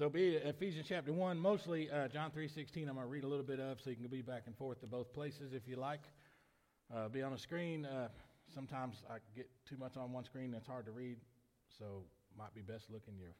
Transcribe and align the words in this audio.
So 0.00 0.08
be 0.08 0.36
it. 0.36 0.46
Ephesians 0.46 0.86
chapter 0.88 1.12
1, 1.12 1.38
mostly 1.38 1.90
uh, 1.90 2.08
John 2.08 2.30
3.16 2.30 2.88
I'm 2.88 2.94
going 2.94 3.00
to 3.00 3.04
read 3.04 3.22
a 3.22 3.26
little 3.26 3.44
bit 3.44 3.60
of 3.60 3.82
so 3.82 3.90
you 3.90 3.96
can 3.96 4.06
be 4.06 4.22
back 4.22 4.44
and 4.46 4.56
forth 4.56 4.80
to 4.80 4.86
both 4.86 5.12
places 5.12 5.52
if 5.52 5.68
you 5.68 5.76
like. 5.76 6.00
Uh, 6.90 7.08
be 7.10 7.20
on 7.20 7.32
the 7.32 7.38
screen. 7.38 7.84
Uh, 7.84 8.08
sometimes 8.54 9.02
I 9.10 9.16
get 9.36 9.50
too 9.68 9.76
much 9.76 9.98
on 9.98 10.10
one 10.10 10.24
screen 10.24 10.46
and 10.46 10.54
it's 10.54 10.66
hard 10.66 10.86
to 10.86 10.90
read, 10.90 11.18
so 11.78 12.04
might 12.38 12.54
be 12.54 12.62
best 12.62 12.86
look 12.88 13.02
in 13.08 13.18
your, 13.18 13.34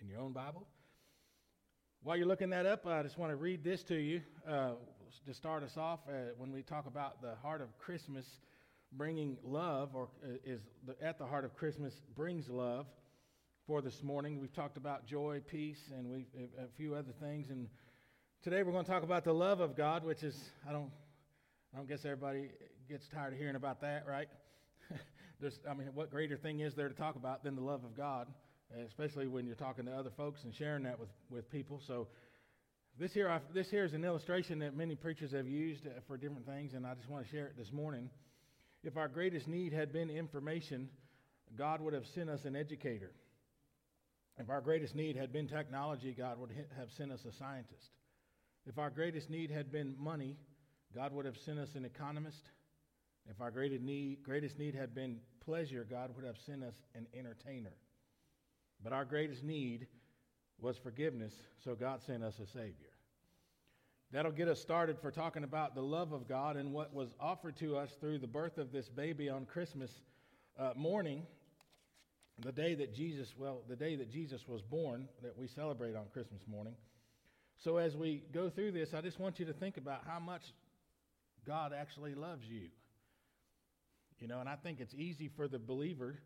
in 0.00 0.06
your 0.06 0.20
own 0.20 0.30
Bible. 0.32 0.68
While 2.04 2.16
you're 2.16 2.28
looking 2.28 2.50
that 2.50 2.64
up, 2.64 2.86
I 2.86 3.02
just 3.02 3.18
want 3.18 3.32
to 3.32 3.36
read 3.36 3.64
this 3.64 3.82
to 3.82 3.96
you 3.96 4.20
uh, 4.48 4.74
to 5.26 5.34
start 5.34 5.64
us 5.64 5.76
off. 5.76 5.98
Uh, 6.08 6.30
when 6.38 6.52
we 6.52 6.62
talk 6.62 6.86
about 6.86 7.20
the 7.20 7.34
heart 7.42 7.60
of 7.60 7.76
Christmas 7.78 8.24
bringing 8.92 9.36
love, 9.42 9.96
or 9.96 10.10
uh, 10.24 10.34
is 10.44 10.60
the, 10.86 10.94
at 11.04 11.18
the 11.18 11.26
heart 11.26 11.44
of 11.44 11.56
Christmas 11.56 11.92
brings 12.14 12.48
love 12.48 12.86
for 13.66 13.80
this 13.80 14.02
morning. 14.02 14.40
We've 14.40 14.52
talked 14.52 14.76
about 14.76 15.06
joy, 15.06 15.40
peace, 15.46 15.78
and 15.96 16.08
we 16.08 16.26
a 16.58 16.66
few 16.76 16.94
other 16.94 17.12
things. 17.20 17.48
And 17.48 17.68
today 18.42 18.62
we're 18.64 18.72
going 18.72 18.84
to 18.84 18.90
talk 18.90 19.04
about 19.04 19.24
the 19.24 19.32
love 19.32 19.60
of 19.60 19.76
God, 19.76 20.04
which 20.04 20.24
is 20.24 20.36
I 20.68 20.72
don't 20.72 20.90
I 21.72 21.76
don't 21.76 21.88
guess 21.88 22.00
everybody 22.04 22.50
gets 22.88 23.06
tired 23.14 23.34
of 23.34 23.38
hearing 23.38 23.54
about 23.54 23.80
that, 23.82 24.04
right? 24.06 24.26
There's 25.40 25.58
I 25.70 25.74
mean, 25.74 25.88
what 25.94 26.10
greater 26.10 26.36
thing 26.36 26.60
is 26.60 26.74
there 26.74 26.88
to 26.88 26.94
talk 26.94 27.14
about 27.14 27.44
than 27.44 27.54
the 27.54 27.62
love 27.62 27.84
of 27.84 27.96
God, 27.96 28.26
especially 28.86 29.28
when 29.28 29.46
you're 29.46 29.54
talking 29.54 29.84
to 29.84 29.92
other 29.92 30.10
folks 30.16 30.42
and 30.42 30.52
sharing 30.54 30.82
that 30.84 30.98
with 30.98 31.10
with 31.30 31.50
people. 31.50 31.80
So. 31.86 32.08
This 33.00 33.14
here, 33.14 33.40
this 33.54 33.70
here 33.70 33.84
is 33.84 33.94
an 33.94 34.04
illustration 34.04 34.58
that 34.58 34.76
many 34.76 34.94
preachers 34.94 35.32
have 35.32 35.48
used 35.48 35.86
uh, 35.86 35.92
for 36.06 36.18
different 36.18 36.44
things, 36.44 36.74
and 36.74 36.86
I 36.86 36.92
just 36.92 37.08
want 37.08 37.24
to 37.24 37.30
share 37.30 37.46
it 37.46 37.56
this 37.56 37.72
morning. 37.72 38.10
If 38.84 38.98
our 38.98 39.08
greatest 39.08 39.48
need 39.48 39.72
had 39.72 39.94
been 39.94 40.10
information, 40.10 40.90
God 41.56 41.80
would 41.80 41.94
have 41.94 42.04
sent 42.14 42.28
us 42.28 42.44
an 42.44 42.54
educator. 42.54 43.12
If 44.42 44.50
our 44.50 44.60
greatest 44.60 44.96
need 44.96 45.14
had 45.14 45.32
been 45.32 45.46
technology, 45.46 46.12
God 46.18 46.36
would 46.40 46.50
have 46.76 46.90
sent 46.90 47.12
us 47.12 47.24
a 47.24 47.32
scientist. 47.32 47.92
If 48.66 48.76
our 48.76 48.90
greatest 48.90 49.30
need 49.30 49.52
had 49.52 49.70
been 49.70 49.94
money, 49.96 50.36
God 50.92 51.12
would 51.12 51.26
have 51.26 51.36
sent 51.36 51.60
us 51.60 51.76
an 51.76 51.84
economist. 51.84 52.50
If 53.30 53.40
our 53.40 53.52
greatest 53.52 53.84
need, 53.84 54.24
greatest 54.24 54.58
need 54.58 54.74
had 54.74 54.96
been 54.96 55.20
pleasure, 55.44 55.86
God 55.88 56.10
would 56.16 56.24
have 56.24 56.38
sent 56.38 56.64
us 56.64 56.74
an 56.96 57.06
entertainer. 57.16 57.74
But 58.82 58.92
our 58.92 59.04
greatest 59.04 59.44
need 59.44 59.86
was 60.60 60.76
forgiveness, 60.76 61.34
so 61.62 61.76
God 61.76 62.02
sent 62.02 62.24
us 62.24 62.40
a 62.40 62.46
Savior. 62.46 62.90
That'll 64.10 64.32
get 64.32 64.48
us 64.48 64.60
started 64.60 64.98
for 64.98 65.12
talking 65.12 65.44
about 65.44 65.76
the 65.76 65.82
love 65.82 66.10
of 66.10 66.26
God 66.26 66.56
and 66.56 66.72
what 66.72 66.92
was 66.92 67.14
offered 67.20 67.56
to 67.58 67.76
us 67.76 67.92
through 68.00 68.18
the 68.18 68.26
birth 68.26 68.58
of 68.58 68.72
this 68.72 68.88
baby 68.88 69.28
on 69.28 69.46
Christmas 69.46 70.02
uh, 70.58 70.72
morning 70.74 71.22
the 72.42 72.52
day 72.52 72.74
that 72.74 72.94
Jesus, 72.94 73.28
well, 73.38 73.62
the 73.68 73.76
day 73.76 73.96
that 73.96 74.10
Jesus 74.10 74.40
was 74.48 74.62
born, 74.62 75.08
that 75.22 75.38
we 75.38 75.48
celebrate 75.48 75.94
on 75.94 76.06
Christmas 76.12 76.40
morning. 76.48 76.74
So 77.64 77.76
as 77.76 77.94
we 77.94 78.24
go 78.32 78.50
through 78.50 78.72
this, 78.72 78.90
I 78.94 79.00
just 79.00 79.20
want 79.20 79.38
you 79.38 79.46
to 79.46 79.52
think 79.52 79.76
about 79.76 80.00
how 80.06 80.18
much 80.18 80.42
God 81.46 81.72
actually 81.78 82.14
loves 82.14 82.44
you. 82.44 82.68
You 84.18 84.28
know, 84.28 84.40
and 84.40 84.48
I 84.48 84.56
think 84.56 84.80
it's 84.80 84.94
easy 84.94 85.30
for 85.36 85.48
the 85.48 85.58
believer, 85.58 86.18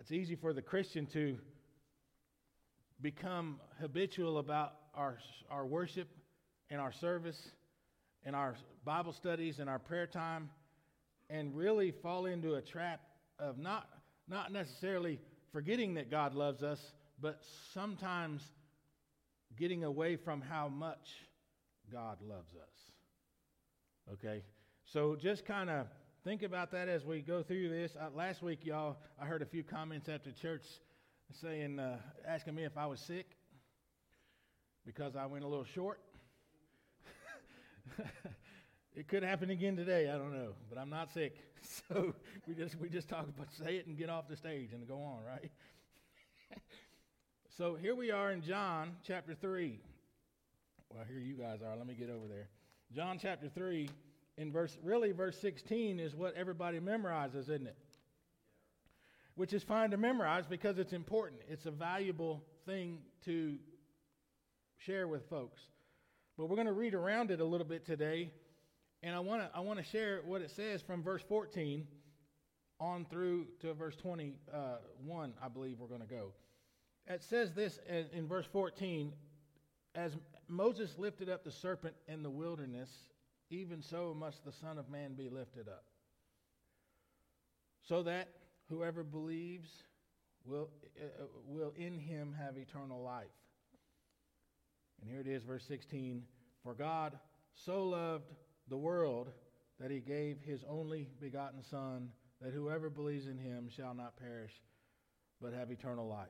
it's 0.00 0.12
easy 0.12 0.36
for 0.36 0.52
the 0.52 0.62
Christian 0.62 1.06
to 1.12 1.36
become 3.00 3.60
habitual 3.80 4.38
about 4.38 4.72
our, 4.94 5.18
our 5.50 5.66
worship 5.66 6.08
and 6.70 6.80
our 6.80 6.92
service 6.92 7.38
and 8.24 8.36
our 8.36 8.56
Bible 8.84 9.12
studies 9.12 9.58
and 9.58 9.68
our 9.68 9.78
prayer 9.78 10.06
time 10.06 10.50
and 11.28 11.56
really 11.56 11.92
fall 12.02 12.26
into 12.26 12.54
a 12.54 12.62
trap 12.62 13.00
of 13.38 13.58
not 13.58 13.86
not 14.28 14.52
necessarily 14.52 15.20
forgetting 15.52 15.94
that 15.94 16.10
God 16.10 16.34
loves 16.34 16.62
us, 16.62 16.80
but 17.20 17.40
sometimes 17.72 18.42
getting 19.56 19.84
away 19.84 20.16
from 20.16 20.40
how 20.40 20.68
much 20.68 21.08
God 21.92 22.18
loves 22.22 22.54
us. 22.54 24.14
Okay? 24.14 24.42
So 24.84 25.14
just 25.14 25.44
kind 25.44 25.70
of 25.70 25.86
think 26.24 26.42
about 26.42 26.72
that 26.72 26.88
as 26.88 27.04
we 27.04 27.20
go 27.20 27.42
through 27.42 27.68
this. 27.68 27.92
Uh, 28.00 28.08
last 28.14 28.42
week, 28.42 28.64
y'all, 28.64 28.96
I 29.20 29.26
heard 29.26 29.42
a 29.42 29.46
few 29.46 29.62
comments 29.62 30.08
after 30.08 30.32
church 30.32 30.64
saying, 31.40 31.78
uh, 31.78 31.98
asking 32.26 32.54
me 32.54 32.64
if 32.64 32.76
I 32.76 32.86
was 32.86 33.00
sick 33.00 33.26
because 34.84 35.16
I 35.16 35.26
went 35.26 35.44
a 35.44 35.48
little 35.48 35.64
short. 35.64 36.00
It 38.94 39.08
could 39.08 39.22
happen 39.22 39.48
again 39.48 39.74
today. 39.74 40.10
I 40.10 40.18
don't 40.18 40.34
know, 40.34 40.52
but 40.68 40.78
I'm 40.78 40.90
not 40.90 41.12
sick. 41.12 41.36
So 41.88 42.12
we 42.48 42.54
just 42.54 42.74
we 42.80 42.88
just 42.88 43.08
talk 43.08 43.28
about 43.28 43.46
say 43.52 43.76
it 43.76 43.86
and 43.86 43.96
get 43.96 44.10
off 44.10 44.26
the 44.28 44.36
stage 44.36 44.72
and 44.72 44.86
go 44.86 44.96
on, 44.96 45.20
right? 45.24 45.48
so 47.56 47.76
here 47.76 47.94
we 47.94 48.10
are 48.10 48.32
in 48.32 48.42
John 48.42 48.96
chapter 49.06 49.32
three. 49.32 49.78
Well, 50.92 51.04
here 51.08 51.20
you 51.20 51.34
guys 51.34 51.60
are. 51.62 51.76
Let 51.76 51.86
me 51.86 51.94
get 51.94 52.10
over 52.10 52.26
there. 52.26 52.48
John 52.92 53.16
chapter 53.22 53.48
three, 53.48 53.88
in 54.38 54.50
verse 54.50 54.76
really 54.82 55.12
verse 55.12 55.38
16 55.40 56.00
is 56.00 56.16
what 56.16 56.34
everybody 56.34 56.80
memorizes, 56.80 57.42
isn't 57.42 57.68
it? 57.68 57.76
Which 59.36 59.52
is 59.52 59.62
fine 59.62 59.92
to 59.92 59.96
memorize 59.96 60.46
because 60.48 60.80
it's 60.80 60.92
important. 60.92 61.42
It's 61.48 61.66
a 61.66 61.70
valuable 61.70 62.42
thing 62.66 62.98
to 63.24 63.56
share 64.78 65.06
with 65.06 65.28
folks. 65.30 65.62
But 66.36 66.48
we're 66.48 66.56
going 66.56 66.66
to 66.66 66.72
read 66.72 66.94
around 66.94 67.30
it 67.30 67.40
a 67.40 67.44
little 67.44 67.66
bit 67.66 67.86
today 67.86 68.32
and 69.02 69.14
I 69.14 69.20
want 69.20 69.42
to 69.42 69.50
I 69.54 69.60
want 69.60 69.78
to 69.78 69.84
share 69.84 70.20
what 70.24 70.42
it 70.42 70.50
says 70.50 70.82
from 70.82 71.02
verse 71.02 71.22
14 71.28 71.86
on 72.80 73.04
through 73.04 73.46
to 73.60 73.72
verse 73.74 73.94
21, 73.94 75.32
I 75.40 75.48
believe 75.48 75.78
we're 75.78 75.86
going 75.86 76.00
to 76.00 76.06
go. 76.06 76.32
It 77.06 77.22
says 77.22 77.52
this 77.52 77.78
in 78.12 78.26
verse 78.26 78.46
14 78.52 79.12
As 79.94 80.16
Moses 80.48 80.98
lifted 80.98 81.28
up 81.28 81.44
the 81.44 81.50
serpent 81.50 81.94
in 82.08 82.22
the 82.22 82.30
wilderness, 82.30 82.90
even 83.50 83.82
so 83.82 84.14
must 84.18 84.44
the 84.44 84.52
Son 84.52 84.78
of 84.78 84.88
Man 84.88 85.14
be 85.14 85.28
lifted 85.28 85.68
up, 85.68 85.84
so 87.86 88.02
that 88.02 88.28
whoever 88.68 89.02
believes 89.04 89.70
will, 90.44 90.70
uh, 91.00 91.24
will 91.46 91.72
in 91.76 91.98
him 91.98 92.34
have 92.38 92.56
eternal 92.56 93.02
life. 93.02 93.26
And 95.00 95.10
here 95.10 95.20
it 95.20 95.26
is, 95.26 95.42
verse 95.42 95.64
16 95.66 96.22
For 96.62 96.74
God 96.74 97.18
so 97.54 97.84
loved 97.88 98.32
the 98.68 98.76
world 98.76 99.28
that 99.80 99.90
he 99.90 100.00
gave 100.00 100.38
his 100.42 100.64
only 100.68 101.08
begotten 101.20 101.62
Son, 101.62 102.08
that 102.40 102.52
whoever 102.52 102.88
believes 102.88 103.26
in 103.26 103.38
him 103.38 103.68
shall 103.74 103.94
not 103.94 104.16
perish, 104.16 104.52
but 105.40 105.52
have 105.52 105.70
eternal 105.70 106.08
life. 106.08 106.28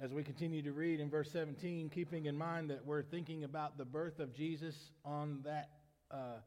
As 0.00 0.12
we 0.12 0.24
continue 0.24 0.62
to 0.62 0.72
read 0.72 1.00
in 1.00 1.10
verse 1.10 1.30
17, 1.30 1.90
keeping 1.90 2.26
in 2.26 2.36
mind 2.36 2.70
that 2.70 2.84
we're 2.84 3.02
thinking 3.02 3.44
about 3.44 3.76
the 3.76 3.84
birth 3.84 4.18
of 4.18 4.34
Jesus 4.34 4.74
on 5.04 5.40
that, 5.44 5.68
uh, 6.10 6.38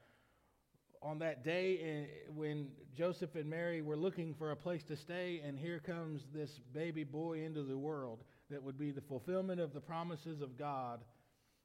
on 1.02 1.20
that 1.20 1.44
day 1.44 1.78
eh, 1.78 2.30
when 2.34 2.70
Joseph 2.98 3.36
and 3.36 3.50
Mary 3.50 3.82
were 3.82 3.96
looking 3.96 4.34
for 4.34 4.52
a 4.52 4.56
place 4.56 4.84
to 4.86 4.96
stay, 4.96 5.42
and 5.46 5.60
here 5.60 5.80
comes 5.80 6.24
this 6.34 6.60
baby 6.74 7.04
boy 7.04 7.44
into 7.44 7.64
the 7.64 7.78
world 7.78 8.24
that 8.50 8.62
would 8.62 8.78
be 8.78 8.92
the 8.92 9.02
fulfillment 9.02 9.62
of 9.62 9.74
the 9.74 9.80
promises 9.80 10.42
of 10.42 10.58
God, 10.58 11.02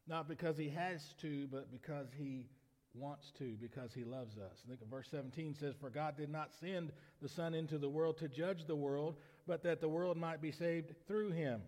not 0.06 0.28
because 0.28 0.58
he 0.58 0.68
has 0.68 1.00
to, 1.22 1.48
but 1.50 1.72
because 1.72 2.08
he 2.16 2.46
wants 2.94 3.32
to 3.38 3.56
because 3.60 3.92
he 3.94 4.04
loves 4.04 4.36
us. 4.36 4.62
I 4.64 4.68
think 4.68 4.90
verse 4.90 5.08
17 5.10 5.54
says, 5.54 5.74
For 5.80 5.90
God 5.90 6.16
did 6.16 6.30
not 6.30 6.50
send 6.60 6.92
the 7.22 7.28
Son 7.28 7.54
into 7.54 7.78
the 7.78 7.88
world 7.88 8.18
to 8.18 8.28
judge 8.28 8.66
the 8.66 8.76
world, 8.76 9.16
but 9.46 9.62
that 9.62 9.80
the 9.80 9.88
world 9.88 10.16
might 10.16 10.42
be 10.42 10.52
saved 10.52 10.94
through 11.06 11.30
him. 11.30 11.62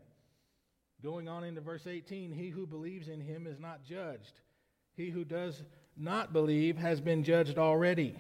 Going 1.02 1.28
on 1.28 1.44
into 1.44 1.60
verse 1.60 1.86
18, 1.86 2.32
he 2.32 2.50
who 2.50 2.66
believes 2.66 3.08
in 3.08 3.20
him 3.20 3.46
is 3.46 3.58
not 3.58 3.84
judged. 3.84 4.40
He 4.94 5.10
who 5.10 5.24
does 5.24 5.62
not 5.96 6.32
believe 6.32 6.76
has 6.76 7.00
been 7.00 7.24
judged 7.24 7.58
already 7.58 8.16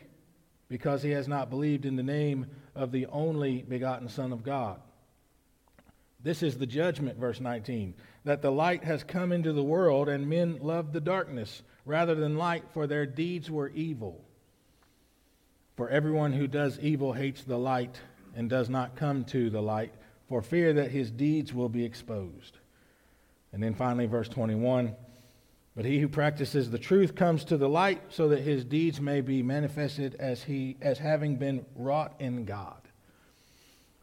because 0.68 1.02
he 1.02 1.10
has 1.10 1.28
not 1.28 1.50
believed 1.50 1.84
in 1.84 1.96
the 1.96 2.02
name 2.02 2.46
of 2.74 2.92
the 2.92 3.06
only 3.06 3.62
begotten 3.62 4.08
Son 4.08 4.32
of 4.32 4.42
God. 4.42 4.80
This 6.22 6.42
is 6.42 6.56
the 6.56 6.66
judgment, 6.66 7.18
verse 7.18 7.40
19, 7.40 7.94
that 8.24 8.42
the 8.42 8.52
light 8.52 8.84
has 8.84 9.02
come 9.02 9.32
into 9.32 9.52
the 9.52 9.62
world, 9.62 10.08
and 10.08 10.28
men 10.28 10.58
love 10.62 10.92
the 10.92 11.00
darkness 11.00 11.62
rather 11.84 12.14
than 12.14 12.36
light, 12.36 12.64
for 12.72 12.86
their 12.86 13.06
deeds 13.06 13.50
were 13.50 13.68
evil. 13.70 14.24
For 15.76 15.88
everyone 15.88 16.32
who 16.32 16.46
does 16.46 16.78
evil 16.78 17.12
hates 17.12 17.42
the 17.42 17.58
light 17.58 18.00
and 18.36 18.48
does 18.48 18.68
not 18.68 18.96
come 18.96 19.24
to 19.26 19.50
the 19.50 19.62
light, 19.62 19.92
for 20.28 20.42
fear 20.42 20.72
that 20.74 20.90
his 20.90 21.10
deeds 21.10 21.52
will 21.52 21.68
be 21.68 21.84
exposed. 21.84 22.58
And 23.52 23.62
then 23.62 23.74
finally, 23.74 24.06
verse 24.06 24.28
21 24.28 24.94
But 25.74 25.84
he 25.84 25.98
who 25.98 26.08
practices 26.08 26.70
the 26.70 26.78
truth 26.78 27.14
comes 27.14 27.44
to 27.46 27.56
the 27.56 27.68
light, 27.68 28.00
so 28.10 28.28
that 28.28 28.40
his 28.40 28.64
deeds 28.64 29.00
may 29.00 29.20
be 29.20 29.42
manifested 29.42 30.14
as, 30.18 30.42
he, 30.42 30.76
as 30.80 30.98
having 30.98 31.36
been 31.36 31.64
wrought 31.76 32.14
in 32.18 32.44
God. 32.44 32.76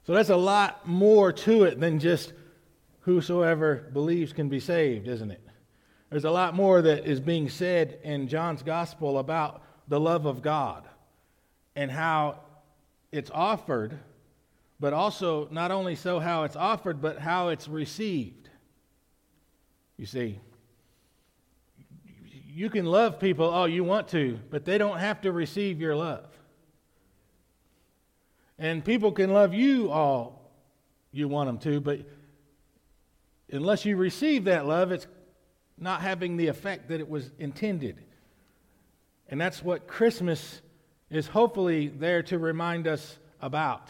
So 0.05 0.13
that's 0.13 0.29
a 0.29 0.35
lot 0.35 0.87
more 0.87 1.31
to 1.31 1.63
it 1.63 1.79
than 1.79 1.99
just 1.99 2.33
whosoever 3.01 3.89
believes 3.93 4.33
can 4.33 4.49
be 4.49 4.59
saved, 4.59 5.07
isn't 5.07 5.31
it? 5.31 5.48
There's 6.09 6.25
a 6.25 6.31
lot 6.31 6.55
more 6.55 6.81
that 6.81 7.05
is 7.05 7.19
being 7.19 7.49
said 7.49 7.99
in 8.03 8.27
John's 8.27 8.63
gospel 8.63 9.19
about 9.19 9.61
the 9.87 9.99
love 9.99 10.25
of 10.25 10.41
God 10.41 10.87
and 11.75 11.91
how 11.91 12.39
it's 13.11 13.29
offered, 13.31 13.97
but 14.79 14.93
also 14.93 15.47
not 15.51 15.71
only 15.71 15.95
so 15.95 16.19
how 16.19 16.43
it's 16.43 16.55
offered, 16.55 17.01
but 17.01 17.19
how 17.19 17.49
it's 17.49 17.67
received. 17.67 18.49
You 19.97 20.05
see, 20.05 20.39
you 22.47 22.69
can 22.69 22.85
love 22.85 23.19
people 23.19 23.47
all 23.47 23.67
you 23.67 23.83
want 23.83 24.07
to, 24.09 24.39
but 24.49 24.65
they 24.65 24.77
don't 24.77 24.97
have 24.97 25.21
to 25.21 25.31
receive 25.31 25.79
your 25.79 25.95
love. 25.95 26.25
And 28.57 28.83
people 28.83 29.11
can 29.11 29.31
love 29.31 29.53
you 29.53 29.91
all 29.91 30.51
you 31.11 31.27
want 31.27 31.47
them 31.47 31.59
to, 31.59 31.79
but 31.79 32.01
unless 33.51 33.85
you 33.85 33.95
receive 33.95 34.45
that 34.45 34.65
love, 34.65 34.91
it's 34.91 35.07
not 35.79 36.01
having 36.01 36.37
the 36.37 36.47
effect 36.47 36.89
that 36.89 36.99
it 36.99 37.09
was 37.09 37.31
intended. 37.39 38.03
And 39.29 39.39
that's 39.39 39.63
what 39.63 39.87
Christmas 39.87 40.61
is 41.09 41.27
hopefully 41.27 41.87
there 41.87 42.23
to 42.23 42.37
remind 42.37 42.87
us 42.87 43.17
about. 43.41 43.89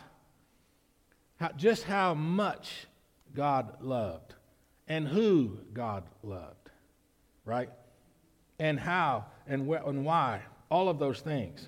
How, 1.38 1.50
just 1.54 1.84
how 1.84 2.14
much 2.14 2.88
God 3.34 3.78
loved 3.82 4.34
and 4.88 5.08
who 5.08 5.60
God 5.74 6.04
loved, 6.24 6.70
right? 7.46 7.70
And 8.60 8.80
how 8.80 9.26
and, 9.48 9.68
wh- 9.68 9.88
and 9.88 10.06
why, 10.06 10.42
all 10.70 10.90
of 10.90 11.00
those 11.00 11.22
things. 11.22 11.68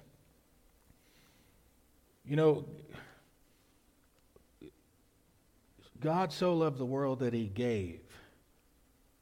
You 2.25 2.35
know, 2.35 2.65
God 5.99 6.33
so 6.33 6.53
loved 6.53 6.77
the 6.77 6.85
world 6.85 7.19
that 7.19 7.33
he 7.33 7.45
gave. 7.45 8.01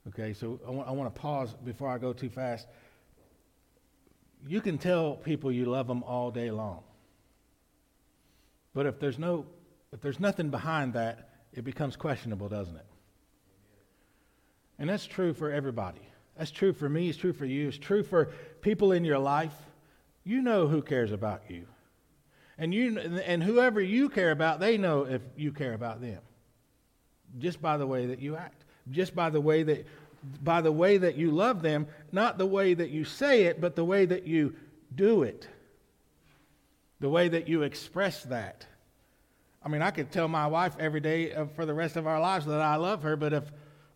Okay, 0.07 0.33
so 0.33 0.59
I 0.65 0.71
want, 0.71 0.87
I 0.87 0.91
want 0.91 1.13
to 1.13 1.21
pause 1.21 1.53
before 1.65 1.89
I 1.89 1.97
go 1.97 2.13
too 2.13 2.29
fast. 2.29 2.67
You 4.47 4.61
can 4.61 4.77
tell 4.77 5.15
people 5.15 5.51
you 5.51 5.65
love 5.65 5.87
them 5.87 6.03
all 6.03 6.31
day 6.31 6.49
long. 6.49 6.83
But 8.73 8.85
if 8.85 8.99
there's 8.99 9.19
no 9.19 9.45
if 9.91 10.01
there's 10.01 10.19
nothing 10.19 10.49
behind 10.49 10.93
that, 10.93 11.29
it 11.51 11.63
becomes 11.63 11.95
questionable, 11.95 12.47
doesn't 12.47 12.75
it? 12.75 12.85
And 14.77 14.89
that's 14.89 15.05
true 15.05 15.33
for 15.33 15.51
everybody. 15.51 16.01
That's 16.37 16.51
true 16.51 16.73
for 16.73 16.87
me, 16.87 17.09
it's 17.09 17.17
true 17.17 17.33
for 17.33 17.45
you, 17.45 17.67
it's 17.67 17.77
true 17.77 18.03
for 18.03 18.25
people 18.61 18.91
in 18.91 19.03
your 19.03 19.19
life. 19.19 19.55
You 20.23 20.41
know 20.41 20.67
who 20.67 20.81
cares 20.81 21.11
about 21.11 21.43
you. 21.49 21.65
And 22.57 22.73
you 22.73 22.97
and 22.99 23.43
whoever 23.43 23.81
you 23.81 24.09
care 24.09 24.31
about, 24.31 24.59
they 24.59 24.77
know 24.77 25.05
if 25.05 25.21
you 25.35 25.51
care 25.51 25.73
about 25.73 26.01
them 26.01 26.21
just 27.37 27.61
by 27.61 27.77
the 27.77 27.85
way 27.85 28.07
that 28.07 28.19
you 28.19 28.35
act, 28.35 28.58
just 28.91 29.15
by 29.15 29.29
the 29.29 29.41
way 29.41 29.63
that 29.63 29.85
by 30.43 30.61
the 30.61 30.71
way 30.71 30.97
that 30.97 31.15
you 31.15 31.31
love 31.31 31.61
them, 31.61 31.87
not 32.11 32.37
the 32.37 32.45
way 32.45 32.73
that 32.73 32.89
you 32.89 33.05
say 33.05 33.43
it, 33.43 33.61
but 33.61 33.75
the 33.75 33.85
way 33.85 34.05
that 34.05 34.27
you 34.27 34.53
do 34.93 35.23
it. 35.23 35.47
The 36.99 37.09
way 37.09 37.29
that 37.29 37.47
you 37.47 37.63
express 37.63 38.23
that. 38.23 38.65
I 39.63 39.69
mean, 39.69 39.81
I 39.81 39.91
could 39.91 40.11
tell 40.11 40.27
my 40.27 40.47
wife 40.47 40.75
every 40.79 40.99
day 40.99 41.33
for 41.55 41.65
the 41.65 41.73
rest 41.73 41.95
of 41.95 42.07
our 42.07 42.19
lives 42.19 42.45
that 42.45 42.61
I 42.61 42.75
love 42.75 43.03
her, 43.03 43.15
but 43.15 43.33
if 43.33 43.43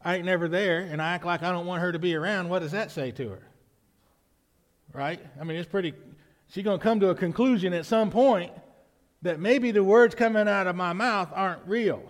I 0.04 0.16
ain't 0.18 0.26
never 0.26 0.48
there 0.48 0.80
and 0.80 1.02
I 1.02 1.14
act 1.14 1.26
like 1.26 1.44
I 1.44 1.52
don't 1.52 1.66
want 1.66 1.82
her 1.82 1.92
to 1.92 2.00
be 2.00 2.16
around, 2.16 2.50
what 2.50 2.60
does 2.60 2.72
that 2.72 2.92
say 2.92 3.12
to 3.12 3.30
her? 3.30 3.48
Right? 4.94 5.20
I 5.40 5.44
mean, 5.44 5.58
it's 5.58 5.70
pretty, 5.70 5.94
she's 6.50 6.64
going 6.64 6.80
to 6.80 6.84
come 6.84 7.00
to 7.00 7.10
a 7.10 7.16
conclusion 7.16 7.74
at 7.74 7.86
some 7.86 8.12
point 8.12 8.52
that 9.22 9.40
maybe 9.40 9.72
the 9.72 9.84
words 9.84 10.16
coming 10.16 10.48
out 10.48 10.68
of 10.68 10.76
my 10.76 10.94
mouth 10.94 11.30
aren't 11.34 11.66
real. 11.66 12.04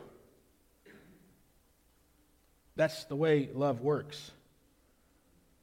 That's 2.75 3.03
the 3.05 3.15
way 3.15 3.49
love 3.53 3.81
works. 3.81 4.31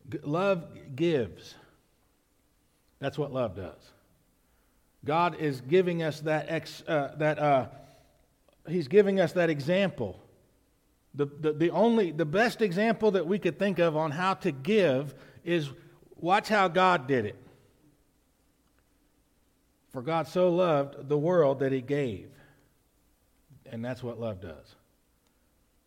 G- 0.09 0.19
love 0.23 0.67
gives. 0.95 1.55
That's 3.01 3.19
what 3.19 3.33
love 3.33 3.57
does. 3.57 3.91
God 5.05 5.41
is 5.41 5.61
giving 5.63 6.03
us 6.03 6.21
that, 6.21 6.47
ex, 6.49 6.83
uh, 6.87 7.15
that 7.19 7.39
uh, 7.39 7.67
He's 8.69 8.89
giving 8.89 9.19
us 9.19 9.33
that 9.33 9.51
example. 9.51 10.21
The, 11.15 11.27
the, 11.27 11.53
the 11.53 11.71
only, 11.71 12.13
the 12.13 12.27
best 12.27 12.63
example 12.63 13.13
that 13.13 13.27
we 13.27 13.39
could 13.39 13.59
think 13.59 13.79
of 13.79 13.97
on 13.97 14.11
how 14.13 14.35
to 14.35 14.53
give 14.53 15.15
is 15.45 15.71
watch 16.17 16.49
how 16.49 16.69
God 16.69 17.09
did 17.09 17.25
it. 17.25 17.37
For 19.93 20.03
God 20.03 20.29
so 20.29 20.51
loved 20.51 21.09
the 21.09 21.19
world 21.19 21.61
that 21.61 21.73
He 21.73 21.81
gave. 21.81 22.29
And 23.73 23.85
that's 23.85 24.03
what 24.03 24.21
love 24.21 24.41
does. 24.41 24.75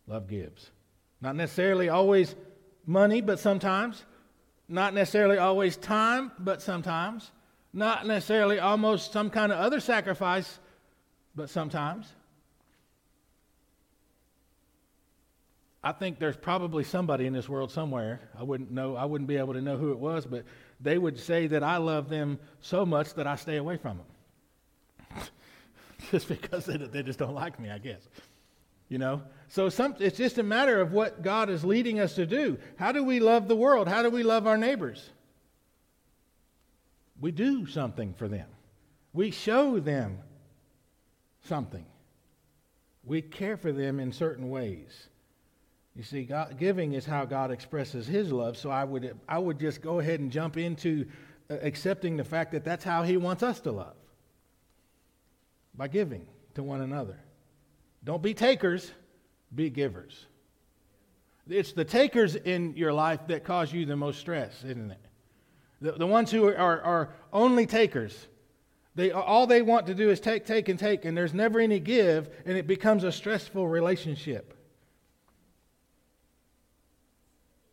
Love 0.06 0.28
gives. 0.28 0.70
Not 1.24 1.36
necessarily 1.36 1.88
always 1.88 2.34
money, 2.84 3.22
but 3.22 3.38
sometimes. 3.38 4.04
Not 4.68 4.92
necessarily 4.92 5.38
always 5.38 5.74
time, 5.78 6.30
but 6.38 6.60
sometimes. 6.60 7.30
Not 7.72 8.06
necessarily 8.06 8.58
almost 8.58 9.10
some 9.10 9.30
kind 9.30 9.50
of 9.50 9.58
other 9.58 9.80
sacrifice, 9.80 10.58
but 11.34 11.48
sometimes. 11.48 12.12
I 15.82 15.92
think 15.92 16.18
there's 16.18 16.36
probably 16.36 16.84
somebody 16.84 17.24
in 17.24 17.32
this 17.32 17.48
world 17.48 17.70
somewhere. 17.70 18.20
I 18.38 18.42
wouldn't 18.42 18.70
know, 18.70 18.94
I 18.94 19.06
wouldn't 19.06 19.26
be 19.26 19.38
able 19.38 19.54
to 19.54 19.62
know 19.62 19.78
who 19.78 19.92
it 19.92 19.98
was, 19.98 20.26
but 20.26 20.44
they 20.78 20.98
would 20.98 21.18
say 21.18 21.46
that 21.46 21.62
I 21.62 21.78
love 21.78 22.10
them 22.10 22.38
so 22.60 22.84
much 22.84 23.14
that 23.14 23.26
I 23.26 23.36
stay 23.36 23.56
away 23.56 23.78
from 23.78 23.96
them. 23.96 25.22
just 26.10 26.28
because 26.28 26.66
they, 26.66 26.76
they 26.76 27.02
just 27.02 27.18
don't 27.18 27.34
like 27.34 27.58
me, 27.58 27.70
I 27.70 27.78
guess. 27.78 28.10
You 28.88 28.98
know? 28.98 29.22
So 29.48 29.68
some, 29.68 29.94
it's 29.98 30.16
just 30.16 30.38
a 30.38 30.42
matter 30.42 30.80
of 30.80 30.92
what 30.92 31.22
God 31.22 31.50
is 31.50 31.64
leading 31.64 32.00
us 32.00 32.14
to 32.14 32.26
do. 32.26 32.58
How 32.76 32.92
do 32.92 33.04
we 33.04 33.20
love 33.20 33.48
the 33.48 33.56
world? 33.56 33.88
How 33.88 34.02
do 34.02 34.10
we 34.10 34.22
love 34.22 34.46
our 34.46 34.58
neighbors? 34.58 35.10
We 37.20 37.30
do 37.30 37.66
something 37.66 38.14
for 38.14 38.28
them. 38.28 38.48
We 39.12 39.30
show 39.30 39.78
them 39.78 40.18
something. 41.42 41.86
We 43.04 43.22
care 43.22 43.56
for 43.56 43.72
them 43.72 44.00
in 44.00 44.12
certain 44.12 44.50
ways. 44.50 45.08
You 45.94 46.02
see, 46.02 46.24
God, 46.24 46.58
giving 46.58 46.94
is 46.94 47.06
how 47.06 47.24
God 47.24 47.50
expresses 47.50 48.06
His 48.06 48.32
love. 48.32 48.56
So 48.56 48.70
I 48.70 48.82
would, 48.82 49.16
I 49.28 49.38
would 49.38 49.60
just 49.60 49.80
go 49.80 50.00
ahead 50.00 50.20
and 50.20 50.32
jump 50.32 50.56
into 50.56 51.06
uh, 51.48 51.56
accepting 51.62 52.16
the 52.16 52.24
fact 52.24 52.52
that 52.52 52.64
that's 52.64 52.82
how 52.82 53.04
He 53.04 53.16
wants 53.16 53.42
us 53.42 53.60
to 53.60 53.72
love 53.72 53.94
by 55.76 55.86
giving 55.88 56.26
to 56.54 56.62
one 56.62 56.80
another. 56.80 57.18
Don't 58.04 58.22
be 58.22 58.34
takers, 58.34 58.90
be 59.54 59.70
givers. 59.70 60.26
It's 61.48 61.72
the 61.72 61.84
takers 61.84 62.36
in 62.36 62.76
your 62.76 62.92
life 62.92 63.20
that 63.28 63.44
cause 63.44 63.72
you 63.72 63.86
the 63.86 63.96
most 63.96 64.18
stress, 64.18 64.62
isn't 64.64 64.90
it? 64.90 65.00
The, 65.80 65.92
the 65.92 66.06
ones 66.06 66.30
who 66.30 66.48
are, 66.48 66.80
are, 66.80 67.10
only 67.32 67.66
takers. 67.66 68.28
They, 68.94 69.10
all 69.10 69.46
they 69.46 69.60
want 69.60 69.86
to 69.88 69.94
do 69.94 70.10
is 70.10 70.20
take, 70.20 70.46
take, 70.46 70.68
and 70.68 70.78
take, 70.78 71.04
and 71.04 71.16
there's 71.16 71.34
never 71.34 71.60
any 71.60 71.80
give, 71.80 72.30
and 72.46 72.56
it 72.56 72.66
becomes 72.66 73.04
a 73.04 73.12
stressful 73.12 73.66
relationship. 73.66 74.54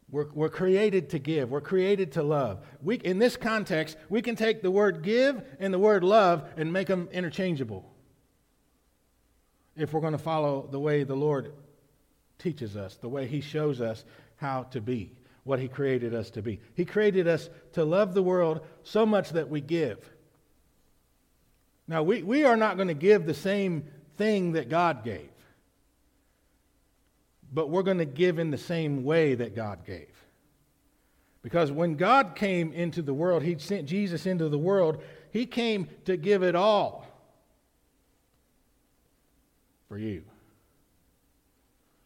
We're, 0.10 0.30
we're 0.34 0.50
created 0.50 1.10
to 1.12 1.20
give. 1.20 1.51
We're 1.51 1.62
created 1.62 2.12
to 2.13 2.24
love. 2.24 2.65
We, 2.82 2.96
in 2.96 3.20
this 3.20 3.38
context, 3.38 3.96
we 4.10 4.22
can 4.22 4.36
take 4.36 4.62
the 4.62 4.72
word 4.72 5.03
give 5.03 5.41
and 5.60 5.74
the 5.74 5.79
word 5.79 6.03
love 6.03 6.50
and 6.58 6.74
make 6.74 6.88
them 6.88 7.08
interchangeable 7.13 7.91
if 9.82 9.94
we're 9.94 10.02
going 10.02 10.12
to 10.12 10.20
follow 10.20 10.68
the 10.70 10.80
way 10.80 11.04
the 11.04 11.16
Lord 11.16 11.54
teaches 12.38 12.78
us, 12.78 12.96
the 12.98 13.10
way 13.10 13.26
He 13.26 13.42
shows 13.42 13.82
us 13.82 14.06
how 14.36 14.64
to 14.64 14.80
be, 14.80 15.12
what 15.44 15.60
He 15.60 15.68
created 15.68 16.14
us 16.14 16.30
to 16.32 16.42
be. 16.42 16.60
He 16.76 16.86
created 16.86 17.28
us 17.28 17.50
to 17.74 17.84
love 17.84 18.14
the 18.14 18.24
world 18.24 18.62
so 18.84 19.06
much 19.06 19.32
that 19.32 19.50
we 19.50 19.60
give. 19.60 19.98
Now, 21.88 22.04
we, 22.04 22.22
we 22.22 22.44
are 22.46 22.56
not 22.56 22.76
going 22.78 22.90
to 22.90 22.94
give 22.94 23.26
the 23.26 23.34
same 23.34 23.84
thing 24.18 24.54
that 24.54 24.70
God 24.70 25.04
gave, 25.04 25.30
but 27.52 27.70
we're 27.70 27.84
going 27.84 27.98
to 27.98 28.06
give 28.06 28.38
in 28.38 28.52
the 28.52 28.58
same 28.58 29.04
way 29.04 29.34
that 29.36 29.56
God 29.56 29.86
gave. 29.86 30.08
Because 31.42 31.72
when 31.72 31.96
God 31.96 32.36
came 32.36 32.72
into 32.72 33.02
the 33.02 33.16
world, 33.16 33.42
He 33.42 33.58
sent 33.58 33.88
Jesus 33.88 34.28
into 34.28 34.48
the 34.48 34.60
world, 34.60 35.02
He 35.32 35.48
came 35.48 35.90
to 36.06 36.18
give 36.18 36.44
it 36.44 36.56
all 36.56 37.08
for 39.91 39.98
you. 39.98 40.24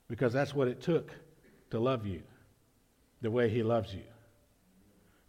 Because 0.08 0.34
that's 0.34 0.56
what 0.56 0.68
it 0.68 0.82
took 0.82 1.12
to 1.70 1.78
love 1.78 2.08
you 2.08 2.24
the 3.22 3.30
way 3.30 3.48
He 3.48 3.62
loves 3.62 3.94
you. 3.94 4.02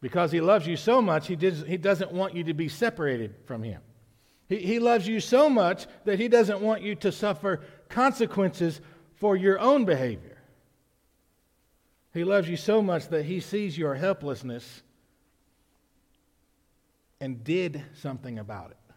Because 0.00 0.32
He 0.32 0.40
loves 0.40 0.66
you 0.66 0.78
so 0.78 1.02
much, 1.02 1.26
He, 1.26 1.36
does, 1.36 1.64
he 1.66 1.76
doesn't 1.76 2.12
want 2.12 2.34
you 2.34 2.44
to 2.44 2.54
be 2.54 2.70
separated 2.70 3.34
from 3.44 3.62
Him. 3.62 3.82
He, 4.48 4.56
he 4.56 4.78
loves 4.78 5.06
you 5.06 5.20
so 5.20 5.50
much 5.50 5.86
that 6.06 6.18
He 6.18 6.28
doesn't 6.28 6.62
want 6.62 6.80
you 6.80 6.94
to 6.94 7.12
suffer 7.12 7.60
consequences 7.90 8.80
for 9.16 9.36
your 9.36 9.60
own 9.60 9.84
behavior. 9.84 10.38
He 12.14 12.24
loves 12.24 12.48
you 12.48 12.56
so 12.56 12.80
much 12.80 13.08
that 13.08 13.26
He 13.26 13.40
sees 13.40 13.76
your 13.76 13.96
helplessness 13.96 14.82
and 17.20 17.44
did 17.44 17.82
something 18.00 18.38
about 18.38 18.70
it. 18.70 18.94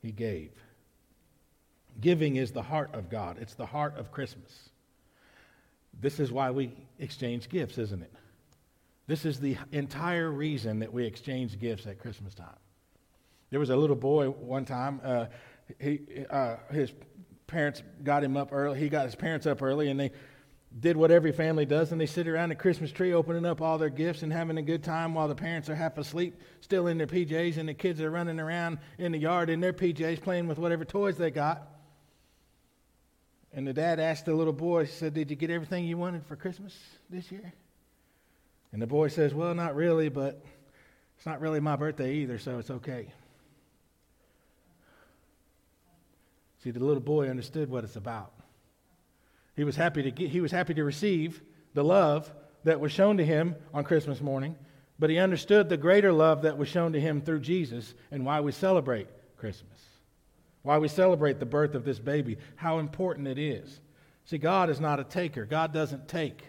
He 0.00 0.10
gave. 0.10 0.52
Giving 2.00 2.36
is 2.36 2.52
the 2.52 2.62
heart 2.62 2.94
of 2.94 3.08
God, 3.10 3.38
it's 3.40 3.54
the 3.54 3.66
heart 3.66 3.96
of 3.98 4.12
Christmas. 4.12 4.70
This 6.00 6.20
is 6.20 6.30
why 6.30 6.50
we 6.50 6.72
exchange 6.98 7.48
gifts, 7.48 7.76
isn't 7.78 8.02
it? 8.02 8.12
This 9.08 9.24
is 9.24 9.40
the 9.40 9.56
entire 9.72 10.30
reason 10.30 10.78
that 10.80 10.92
we 10.92 11.04
exchange 11.04 11.58
gifts 11.58 11.86
at 11.86 11.98
Christmas 11.98 12.34
time. 12.34 12.54
There 13.50 13.58
was 13.58 13.70
a 13.70 13.76
little 13.76 13.96
boy 13.96 14.28
one 14.28 14.64
time. 14.64 15.00
Uh, 15.02 15.26
he, 15.80 16.00
uh, 16.30 16.56
his 16.70 16.92
parents 17.46 17.82
got 18.04 18.22
him 18.22 18.36
up 18.36 18.50
early. 18.52 18.78
He 18.78 18.88
got 18.88 19.06
his 19.06 19.14
parents 19.14 19.46
up 19.46 19.62
early, 19.62 19.88
and 19.88 19.98
they 19.98 20.12
did 20.80 20.96
what 20.96 21.10
every 21.10 21.32
family 21.32 21.64
does, 21.64 21.90
and 21.90 22.00
they 22.00 22.06
sit 22.06 22.28
around 22.28 22.50
the 22.50 22.54
Christmas 22.54 22.92
tree 22.92 23.14
opening 23.14 23.46
up 23.46 23.62
all 23.62 23.78
their 23.78 23.88
gifts 23.88 24.22
and 24.22 24.30
having 24.30 24.58
a 24.58 24.62
good 24.62 24.84
time 24.84 25.14
while 25.14 25.26
the 25.26 25.34
parents 25.34 25.70
are 25.70 25.74
half 25.74 25.96
asleep, 25.96 26.38
still 26.60 26.86
in 26.86 26.98
their 26.98 27.06
PJs, 27.06 27.56
and 27.56 27.68
the 27.68 27.74
kids 27.74 28.02
are 28.02 28.10
running 28.10 28.38
around 28.38 28.78
in 28.98 29.12
the 29.12 29.18
yard 29.18 29.48
in 29.48 29.60
their 29.60 29.72
PJs 29.72 30.20
playing 30.20 30.46
with 30.46 30.58
whatever 30.58 30.84
toys 30.84 31.16
they 31.16 31.30
got. 31.30 31.77
And 33.52 33.66
the 33.66 33.72
dad 33.72 33.98
asked 33.98 34.26
the 34.26 34.34
little 34.34 34.52
boy, 34.52 34.84
he 34.84 34.90
said, 34.90 35.14
Did 35.14 35.30
you 35.30 35.36
get 35.36 35.50
everything 35.50 35.84
you 35.84 35.96
wanted 35.96 36.24
for 36.26 36.36
Christmas 36.36 36.76
this 37.08 37.30
year? 37.32 37.52
And 38.72 38.82
the 38.82 38.86
boy 38.86 39.08
says, 39.08 39.32
Well, 39.32 39.54
not 39.54 39.74
really, 39.74 40.08
but 40.08 40.44
it's 41.16 41.26
not 41.26 41.40
really 41.40 41.60
my 41.60 41.76
birthday 41.76 42.14
either, 42.16 42.38
so 42.38 42.58
it's 42.58 42.70
okay. 42.70 43.12
See, 46.62 46.70
the 46.70 46.84
little 46.84 47.02
boy 47.02 47.28
understood 47.28 47.70
what 47.70 47.84
it's 47.84 47.96
about. 47.96 48.32
He 49.56 49.64
was 49.64 49.76
happy 49.76 50.02
to 50.02 50.10
get, 50.10 50.30
he 50.30 50.40
was 50.40 50.52
happy 50.52 50.74
to 50.74 50.84
receive 50.84 51.42
the 51.74 51.84
love 51.84 52.30
that 52.64 52.80
was 52.80 52.92
shown 52.92 53.16
to 53.16 53.24
him 53.24 53.56
on 53.72 53.84
Christmas 53.84 54.20
morning, 54.20 54.56
but 54.98 55.10
he 55.10 55.18
understood 55.18 55.68
the 55.68 55.76
greater 55.76 56.12
love 56.12 56.42
that 56.42 56.58
was 56.58 56.68
shown 56.68 56.92
to 56.92 57.00
him 57.00 57.20
through 57.20 57.40
Jesus 57.40 57.94
and 58.10 58.24
why 58.24 58.40
we 58.40 58.52
celebrate 58.52 59.08
Christmas. 59.36 59.77
Why 60.62 60.78
we 60.78 60.88
celebrate 60.88 61.38
the 61.38 61.46
birth 61.46 61.74
of 61.74 61.84
this 61.84 61.98
baby, 61.98 62.38
how 62.56 62.78
important 62.78 63.28
it 63.28 63.38
is. 63.38 63.80
See, 64.24 64.38
God 64.38 64.70
is 64.70 64.80
not 64.80 65.00
a 65.00 65.04
taker. 65.04 65.46
God 65.46 65.72
doesn't 65.72 66.08
take. 66.08 66.42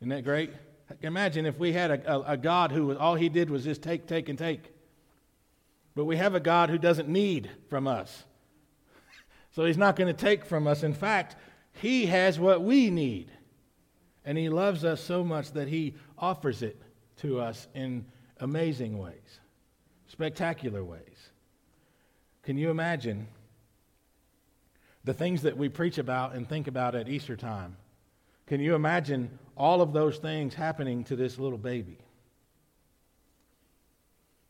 Isn't 0.00 0.10
that 0.10 0.24
great? 0.24 0.52
Imagine 1.02 1.44
if 1.44 1.58
we 1.58 1.72
had 1.72 1.90
a, 1.90 2.12
a, 2.12 2.32
a 2.32 2.36
God 2.36 2.72
who 2.72 2.86
was, 2.86 2.96
all 2.96 3.14
he 3.14 3.28
did 3.28 3.50
was 3.50 3.64
just 3.64 3.82
take, 3.82 4.06
take, 4.06 4.28
and 4.28 4.38
take. 4.38 4.72
But 5.94 6.06
we 6.06 6.16
have 6.16 6.34
a 6.34 6.40
God 6.40 6.70
who 6.70 6.78
doesn't 6.78 7.08
need 7.08 7.50
from 7.68 7.86
us. 7.86 8.24
So 9.52 9.64
he's 9.64 9.78
not 9.78 9.96
going 9.96 10.14
to 10.14 10.24
take 10.24 10.44
from 10.44 10.68
us. 10.68 10.84
In 10.84 10.92
fact, 10.92 11.34
he 11.72 12.06
has 12.06 12.38
what 12.38 12.62
we 12.62 12.90
need. 12.90 13.32
And 14.24 14.36
he 14.38 14.50
loves 14.50 14.84
us 14.84 15.00
so 15.00 15.24
much 15.24 15.52
that 15.52 15.68
he 15.68 15.94
offers 16.16 16.62
it 16.62 16.80
to 17.22 17.40
us 17.40 17.66
in 17.74 18.04
amazing 18.38 18.98
ways, 18.98 19.40
spectacular 20.06 20.84
ways. 20.84 21.27
Can 22.48 22.56
you 22.56 22.70
imagine 22.70 23.26
the 25.04 25.12
things 25.12 25.42
that 25.42 25.58
we 25.58 25.68
preach 25.68 25.98
about 25.98 26.34
and 26.34 26.48
think 26.48 26.66
about 26.66 26.94
at 26.94 27.06
Easter 27.06 27.36
time? 27.36 27.76
Can 28.46 28.58
you 28.58 28.74
imagine 28.74 29.38
all 29.54 29.82
of 29.82 29.92
those 29.92 30.16
things 30.16 30.54
happening 30.54 31.04
to 31.04 31.14
this 31.14 31.38
little 31.38 31.58
baby? 31.58 31.98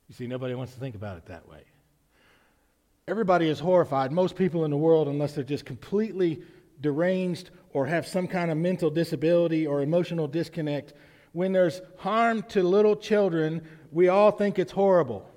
You 0.09 0.15
see, 0.15 0.29
nobody 0.29 0.55
wants 0.55 0.75
to 0.75 0.79
think 0.79 0.95
about 0.95 1.17
it 1.17 1.27
that 1.27 1.49
way. 1.49 1.63
Everybody 3.09 3.49
is 3.49 3.59
horrified. 3.59 4.13
Most 4.13 4.37
people 4.37 4.65
in 4.65 4.71
the 4.71 4.77
world, 4.77 5.09
unless 5.09 5.33
they're 5.33 5.43
just 5.43 5.65
completely 5.65 6.41
deranged 6.81 7.51
or 7.73 7.85
have 7.87 8.07
some 8.07 8.29
kind 8.29 8.53
of 8.53 8.59
mental 8.59 8.91
disability 8.91 9.67
or 9.67 9.83
emotional 9.83 10.29
disconnect, 10.29 10.93
when 11.33 11.51
there's 11.51 11.81
harm 11.97 12.45
to 12.51 12.63
little 12.63 12.95
children, 12.95 13.61
we 13.91 14.07
all 14.07 14.31
think 14.31 14.61
it's 14.61 14.71
horrible. 14.71 15.29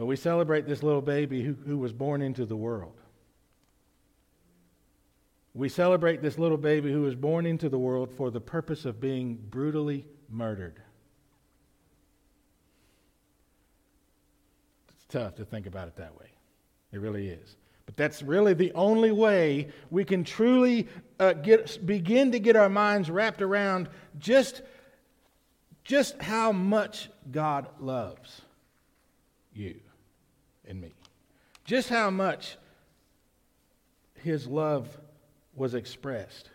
But 0.00 0.06
we 0.06 0.16
celebrate 0.16 0.66
this 0.66 0.82
little 0.82 1.02
baby 1.02 1.42
who, 1.42 1.54
who 1.66 1.76
was 1.76 1.92
born 1.92 2.22
into 2.22 2.46
the 2.46 2.56
world. 2.56 2.98
We 5.52 5.68
celebrate 5.68 6.22
this 6.22 6.38
little 6.38 6.56
baby 6.56 6.90
who 6.90 7.02
was 7.02 7.14
born 7.14 7.44
into 7.44 7.68
the 7.68 7.78
world 7.78 8.10
for 8.10 8.30
the 8.30 8.40
purpose 8.40 8.86
of 8.86 8.98
being 8.98 9.34
brutally 9.50 10.06
murdered. 10.30 10.80
It's 14.94 15.04
tough 15.06 15.34
to 15.34 15.44
think 15.44 15.66
about 15.66 15.88
it 15.88 15.96
that 15.96 16.18
way. 16.18 16.30
It 16.92 17.00
really 17.00 17.28
is. 17.28 17.56
But 17.84 17.98
that's 17.98 18.22
really 18.22 18.54
the 18.54 18.72
only 18.72 19.12
way 19.12 19.68
we 19.90 20.06
can 20.06 20.24
truly 20.24 20.88
uh, 21.18 21.34
get, 21.34 21.84
begin 21.84 22.32
to 22.32 22.38
get 22.40 22.56
our 22.56 22.70
minds 22.70 23.10
wrapped 23.10 23.42
around 23.42 23.90
just, 24.18 24.62
just 25.84 26.22
how 26.22 26.52
much 26.52 27.10
God 27.30 27.68
loves 27.78 28.40
you 29.52 29.78
and 30.66 30.80
me. 30.80 30.92
Just 31.64 31.88
how 31.88 32.10
much 32.10 32.56
his 34.14 34.46
love 34.46 34.88
was 35.54 35.74
expressed. 35.74 36.50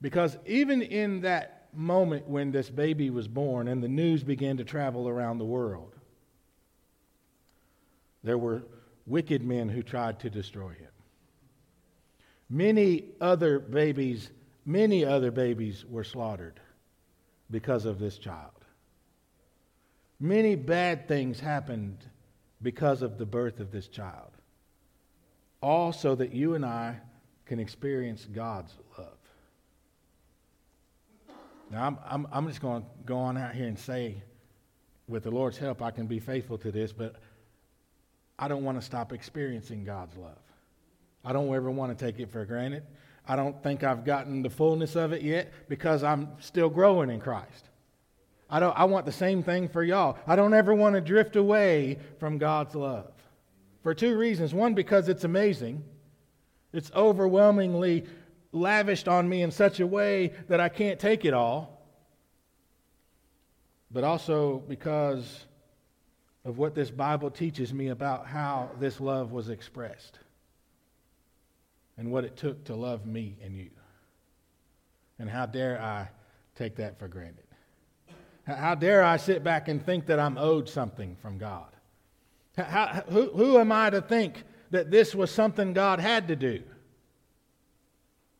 Because 0.00 0.36
even 0.46 0.82
in 0.82 1.22
that 1.22 1.68
moment 1.72 2.28
when 2.28 2.50
this 2.50 2.70
baby 2.70 3.10
was 3.10 3.28
born 3.28 3.68
and 3.68 3.82
the 3.82 3.88
news 3.88 4.22
began 4.22 4.56
to 4.56 4.64
travel 4.64 5.08
around 5.08 5.38
the 5.38 5.44
world, 5.44 5.94
there 8.22 8.38
were 8.38 8.62
wicked 9.06 9.42
men 9.42 9.68
who 9.68 9.82
tried 9.82 10.20
to 10.20 10.30
destroy 10.30 10.70
him. 10.70 10.88
Many 12.50 13.04
other 13.20 13.58
babies, 13.58 14.30
many 14.64 15.04
other 15.04 15.30
babies 15.30 15.84
were 15.84 16.04
slaughtered 16.04 16.60
because 17.50 17.84
of 17.84 17.98
this 17.98 18.18
child. 18.18 18.52
Many 20.20 20.56
bad 20.56 21.06
things 21.06 21.40
happened 21.40 21.98
because 22.62 23.02
of 23.02 23.18
the 23.18 23.26
birth 23.26 23.60
of 23.60 23.70
this 23.70 23.88
child. 23.88 24.30
All 25.60 25.92
so 25.92 26.14
that 26.14 26.32
you 26.32 26.54
and 26.54 26.64
I 26.64 26.96
can 27.46 27.58
experience 27.58 28.24
God's 28.24 28.74
love. 28.96 29.18
Now, 31.70 31.86
I'm, 31.86 31.98
I'm, 32.08 32.28
I'm 32.32 32.48
just 32.48 32.60
going 32.60 32.82
to 32.82 32.88
go 33.04 33.18
on 33.18 33.36
out 33.36 33.54
here 33.54 33.66
and 33.66 33.78
say, 33.78 34.22
with 35.08 35.24
the 35.24 35.30
Lord's 35.30 35.58
help, 35.58 35.82
I 35.82 35.90
can 35.90 36.06
be 36.06 36.18
faithful 36.18 36.58
to 36.58 36.70
this, 36.70 36.92
but 36.92 37.16
I 38.38 38.48
don't 38.48 38.64
want 38.64 38.78
to 38.78 38.84
stop 38.84 39.12
experiencing 39.12 39.84
God's 39.84 40.16
love. 40.16 40.38
I 41.24 41.32
don't 41.32 41.52
ever 41.54 41.70
want 41.70 41.96
to 41.96 42.04
take 42.04 42.20
it 42.20 42.30
for 42.30 42.44
granted. 42.44 42.84
I 43.26 43.36
don't 43.36 43.62
think 43.62 43.84
I've 43.84 44.04
gotten 44.04 44.42
the 44.42 44.50
fullness 44.50 44.96
of 44.96 45.12
it 45.12 45.22
yet 45.22 45.52
because 45.68 46.02
I'm 46.02 46.28
still 46.40 46.70
growing 46.70 47.10
in 47.10 47.20
Christ. 47.20 47.67
I, 48.50 48.60
don't, 48.60 48.78
I 48.78 48.84
want 48.84 49.04
the 49.06 49.12
same 49.12 49.42
thing 49.42 49.68
for 49.68 49.82
y'all. 49.82 50.16
I 50.26 50.36
don't 50.36 50.54
ever 50.54 50.74
want 50.74 50.94
to 50.94 51.00
drift 51.00 51.36
away 51.36 51.98
from 52.18 52.38
God's 52.38 52.74
love. 52.74 53.12
For 53.82 53.94
two 53.94 54.16
reasons. 54.16 54.54
One, 54.54 54.74
because 54.74 55.08
it's 55.08 55.24
amazing, 55.24 55.84
it's 56.72 56.90
overwhelmingly 56.94 58.06
lavished 58.52 59.08
on 59.08 59.28
me 59.28 59.42
in 59.42 59.50
such 59.50 59.80
a 59.80 59.86
way 59.86 60.32
that 60.48 60.60
I 60.60 60.68
can't 60.68 60.98
take 60.98 61.24
it 61.24 61.34
all. 61.34 61.86
But 63.90 64.04
also 64.04 64.58
because 64.68 65.46
of 66.44 66.56
what 66.58 66.74
this 66.74 66.90
Bible 66.90 67.30
teaches 67.30 67.74
me 67.74 67.88
about 67.88 68.26
how 68.26 68.70
this 68.78 69.00
love 69.00 69.32
was 69.32 69.50
expressed 69.50 70.18
and 71.98 72.10
what 72.10 72.24
it 72.24 72.36
took 72.36 72.64
to 72.64 72.74
love 72.74 73.04
me 73.04 73.36
and 73.42 73.56
you. 73.56 73.70
And 75.18 75.28
how 75.28 75.46
dare 75.46 75.80
I 75.80 76.08
take 76.54 76.76
that 76.76 76.98
for 76.98 77.08
granted? 77.08 77.47
How 78.56 78.74
dare 78.74 79.04
I 79.04 79.18
sit 79.18 79.44
back 79.44 79.68
and 79.68 79.84
think 79.84 80.06
that 80.06 80.18
I'm 80.18 80.38
owed 80.38 80.68
something 80.68 81.16
from 81.16 81.36
God? 81.36 81.66
How, 82.56 83.02
who, 83.08 83.30
who 83.30 83.58
am 83.58 83.70
I 83.70 83.90
to 83.90 84.00
think 84.00 84.42
that 84.70 84.90
this 84.90 85.14
was 85.14 85.30
something 85.30 85.74
God 85.74 86.00
had 86.00 86.28
to 86.28 86.36
do? 86.36 86.62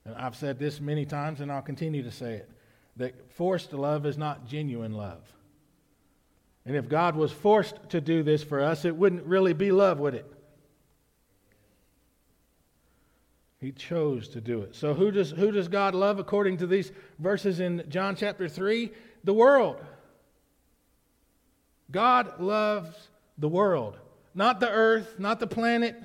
And 0.06 0.16
I've 0.16 0.34
said 0.34 0.58
this 0.58 0.80
many 0.80 1.04
times 1.04 1.40
and 1.40 1.52
I'll 1.52 1.62
continue 1.62 2.02
to 2.02 2.10
say 2.10 2.34
it 2.34 2.50
that 2.96 3.32
forced 3.32 3.72
love 3.72 4.06
is 4.06 4.18
not 4.18 4.46
genuine 4.46 4.92
love. 4.92 5.20
And 6.64 6.74
if 6.74 6.88
God 6.88 7.14
was 7.14 7.30
forced 7.30 7.76
to 7.90 8.00
do 8.00 8.22
this 8.22 8.42
for 8.42 8.60
us, 8.60 8.84
it 8.84 8.96
wouldn't 8.96 9.24
really 9.24 9.52
be 9.52 9.70
love, 9.70 10.00
would 10.00 10.14
it? 10.14 10.30
He 13.60 13.72
chose 13.72 14.28
to 14.30 14.40
do 14.40 14.62
it. 14.62 14.74
So 14.74 14.94
who 14.94 15.10
does 15.10 15.30
who 15.30 15.50
does 15.50 15.68
God 15.68 15.94
love 15.94 16.18
according 16.18 16.58
to 16.58 16.66
these 16.66 16.92
verses 17.18 17.60
in 17.60 17.84
John 17.88 18.16
chapter 18.16 18.48
3? 18.48 18.90
The 19.24 19.34
world. 19.34 19.84
God 21.90 22.40
loves 22.40 23.08
the 23.38 23.48
world, 23.48 23.96
not 24.34 24.60
the 24.60 24.70
earth, 24.70 25.18
not 25.18 25.40
the 25.40 25.46
planet, 25.46 25.96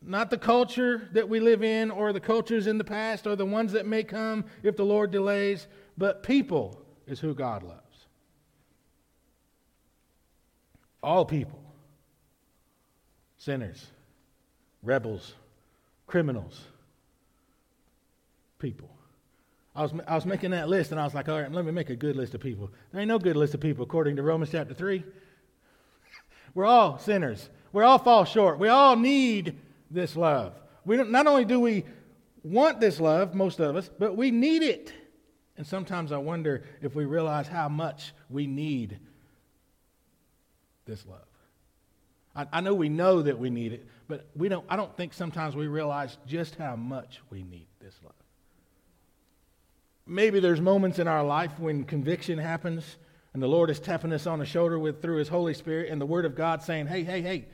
not 0.00 0.30
the 0.30 0.38
culture 0.38 1.08
that 1.12 1.28
we 1.28 1.40
live 1.40 1.62
in 1.62 1.90
or 1.90 2.12
the 2.12 2.20
cultures 2.20 2.66
in 2.66 2.78
the 2.78 2.84
past 2.84 3.26
or 3.26 3.36
the 3.36 3.44
ones 3.44 3.72
that 3.72 3.86
may 3.86 4.02
come 4.02 4.44
if 4.62 4.76
the 4.76 4.84
Lord 4.84 5.10
delays, 5.10 5.66
but 5.98 6.22
people 6.22 6.80
is 7.06 7.20
who 7.20 7.34
God 7.34 7.62
loves. 7.62 7.82
All 11.02 11.24
people, 11.24 11.62
sinners, 13.36 13.86
rebels, 14.82 15.34
criminals, 16.06 16.60
people. 18.58 18.95
I 19.76 19.82
was, 19.82 19.92
I 20.06 20.14
was 20.14 20.24
making 20.24 20.52
that 20.52 20.68
list 20.68 20.90
and 20.90 20.98
I 20.98 21.04
was 21.04 21.14
like, 21.14 21.28
all 21.28 21.40
right, 21.40 21.52
let 21.52 21.64
me 21.64 21.70
make 21.70 21.90
a 21.90 21.96
good 21.96 22.16
list 22.16 22.34
of 22.34 22.40
people. 22.40 22.70
There 22.90 23.00
ain't 23.00 23.08
no 23.08 23.18
good 23.18 23.36
list 23.36 23.52
of 23.52 23.60
people 23.60 23.84
according 23.84 24.16
to 24.16 24.22
Romans 24.22 24.50
chapter 24.50 24.72
3. 24.72 25.04
We're 26.54 26.64
all 26.64 26.98
sinners. 26.98 27.50
We 27.72 27.82
all 27.82 27.98
fall 27.98 28.24
short. 28.24 28.58
We 28.58 28.68
all 28.68 28.96
need 28.96 29.58
this 29.90 30.16
love. 30.16 30.54
We 30.86 30.96
don't, 30.96 31.10
not 31.10 31.26
only 31.26 31.44
do 31.44 31.60
we 31.60 31.84
want 32.42 32.80
this 32.80 32.98
love, 33.00 33.34
most 33.34 33.60
of 33.60 33.76
us, 33.76 33.90
but 33.98 34.16
we 34.16 34.30
need 34.30 34.62
it. 34.62 34.94
And 35.58 35.66
sometimes 35.66 36.10
I 36.10 36.16
wonder 36.16 36.64
if 36.80 36.94
we 36.94 37.04
realize 37.04 37.46
how 37.46 37.68
much 37.68 38.14
we 38.30 38.46
need 38.46 38.98
this 40.86 41.04
love. 41.04 41.20
I, 42.34 42.46
I 42.50 42.60
know 42.62 42.72
we 42.72 42.88
know 42.88 43.20
that 43.20 43.38
we 43.38 43.50
need 43.50 43.74
it, 43.74 43.86
but 44.08 44.26
we 44.34 44.48
don't, 44.48 44.64
I 44.70 44.76
don't 44.76 44.96
think 44.96 45.12
sometimes 45.12 45.54
we 45.54 45.66
realize 45.66 46.16
just 46.26 46.54
how 46.54 46.76
much 46.76 47.20
we 47.28 47.42
need 47.42 47.66
this 47.78 47.94
love. 48.02 48.14
Maybe 50.06 50.38
there's 50.40 50.60
moments 50.60 50.98
in 50.98 51.08
our 51.08 51.24
life 51.24 51.58
when 51.58 51.84
conviction 51.84 52.38
happens 52.38 52.96
and 53.34 53.42
the 53.42 53.48
Lord 53.48 53.68
is 53.68 53.80
tapping 53.80 54.12
us 54.12 54.26
on 54.26 54.38
the 54.38 54.46
shoulder 54.46 54.78
with 54.78 55.02
through 55.02 55.18
his 55.18 55.28
Holy 55.28 55.52
Spirit 55.52 55.90
and 55.90 56.00
the 56.00 56.06
Word 56.06 56.24
of 56.24 56.34
God 56.34 56.62
saying, 56.62 56.86
Hey, 56.86 57.02
hey, 57.02 57.20
hey, 57.20 57.44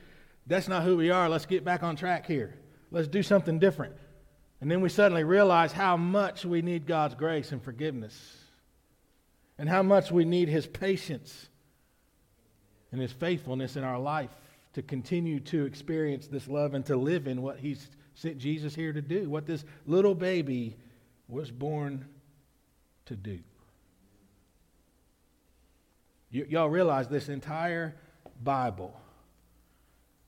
that's 0.47 0.67
not 0.67 0.83
who 0.83 0.95
we 0.95 1.09
are. 1.09 1.27
Let's 1.27 1.45
get 1.45 1.65
back 1.65 1.83
on 1.83 1.95
track 1.95 2.25
here. 2.25 2.55
Let's 2.91 3.09
do 3.09 3.23
something 3.23 3.59
different. 3.59 3.95
And 4.61 4.71
then 4.71 4.79
we 4.79 4.87
suddenly 4.87 5.25
realize 5.25 5.73
how 5.73 5.97
much 5.97 6.45
we 6.45 6.61
need 6.61 6.85
God's 6.85 7.15
grace 7.15 7.51
and 7.51 7.61
forgiveness, 7.61 8.37
and 9.57 9.67
how 9.67 9.83
much 9.83 10.09
we 10.09 10.23
need 10.23 10.47
His 10.47 10.65
patience 10.65 11.49
and 12.93 13.01
His 13.01 13.11
faithfulness 13.11 13.75
in 13.75 13.83
our 13.83 13.99
life 13.99 14.31
to 14.75 14.81
continue 14.81 15.41
to 15.41 15.65
experience 15.65 16.27
this 16.27 16.47
love 16.47 16.75
and 16.75 16.85
to 16.85 16.95
live 16.95 17.27
in 17.27 17.41
what 17.41 17.59
He's 17.59 17.89
sent 18.13 18.37
Jesus 18.37 18.73
here 18.73 18.93
to 18.93 19.01
do, 19.01 19.27
what 19.29 19.45
this 19.45 19.65
little 19.85 20.15
baby 20.15 20.77
was 21.27 21.51
born 21.51 22.05
to 23.05 23.15
do. 23.15 23.39
Y- 26.33 26.45
y'all 26.49 26.69
realize 26.69 27.07
this 27.07 27.29
entire 27.29 27.95
Bible 28.41 28.99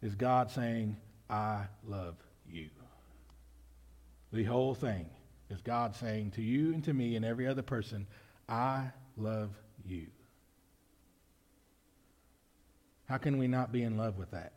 is 0.01 0.15
God 0.15 0.51
saying, 0.51 0.97
I 1.29 1.65
love 1.87 2.15
you. 2.49 2.69
The 4.31 4.43
whole 4.43 4.75
thing 4.75 5.07
is 5.49 5.61
God 5.61 5.95
saying 5.95 6.31
to 6.31 6.41
you 6.41 6.73
and 6.73 6.83
to 6.83 6.93
me 6.93 7.15
and 7.15 7.25
every 7.25 7.47
other 7.47 7.61
person, 7.61 8.07
I 8.47 8.91
love 9.17 9.51
you. 9.85 10.07
How 13.07 13.17
can 13.17 13.37
we 13.37 13.47
not 13.47 13.71
be 13.71 13.83
in 13.83 13.97
love 13.97 14.17
with 14.17 14.31
that? 14.31 14.53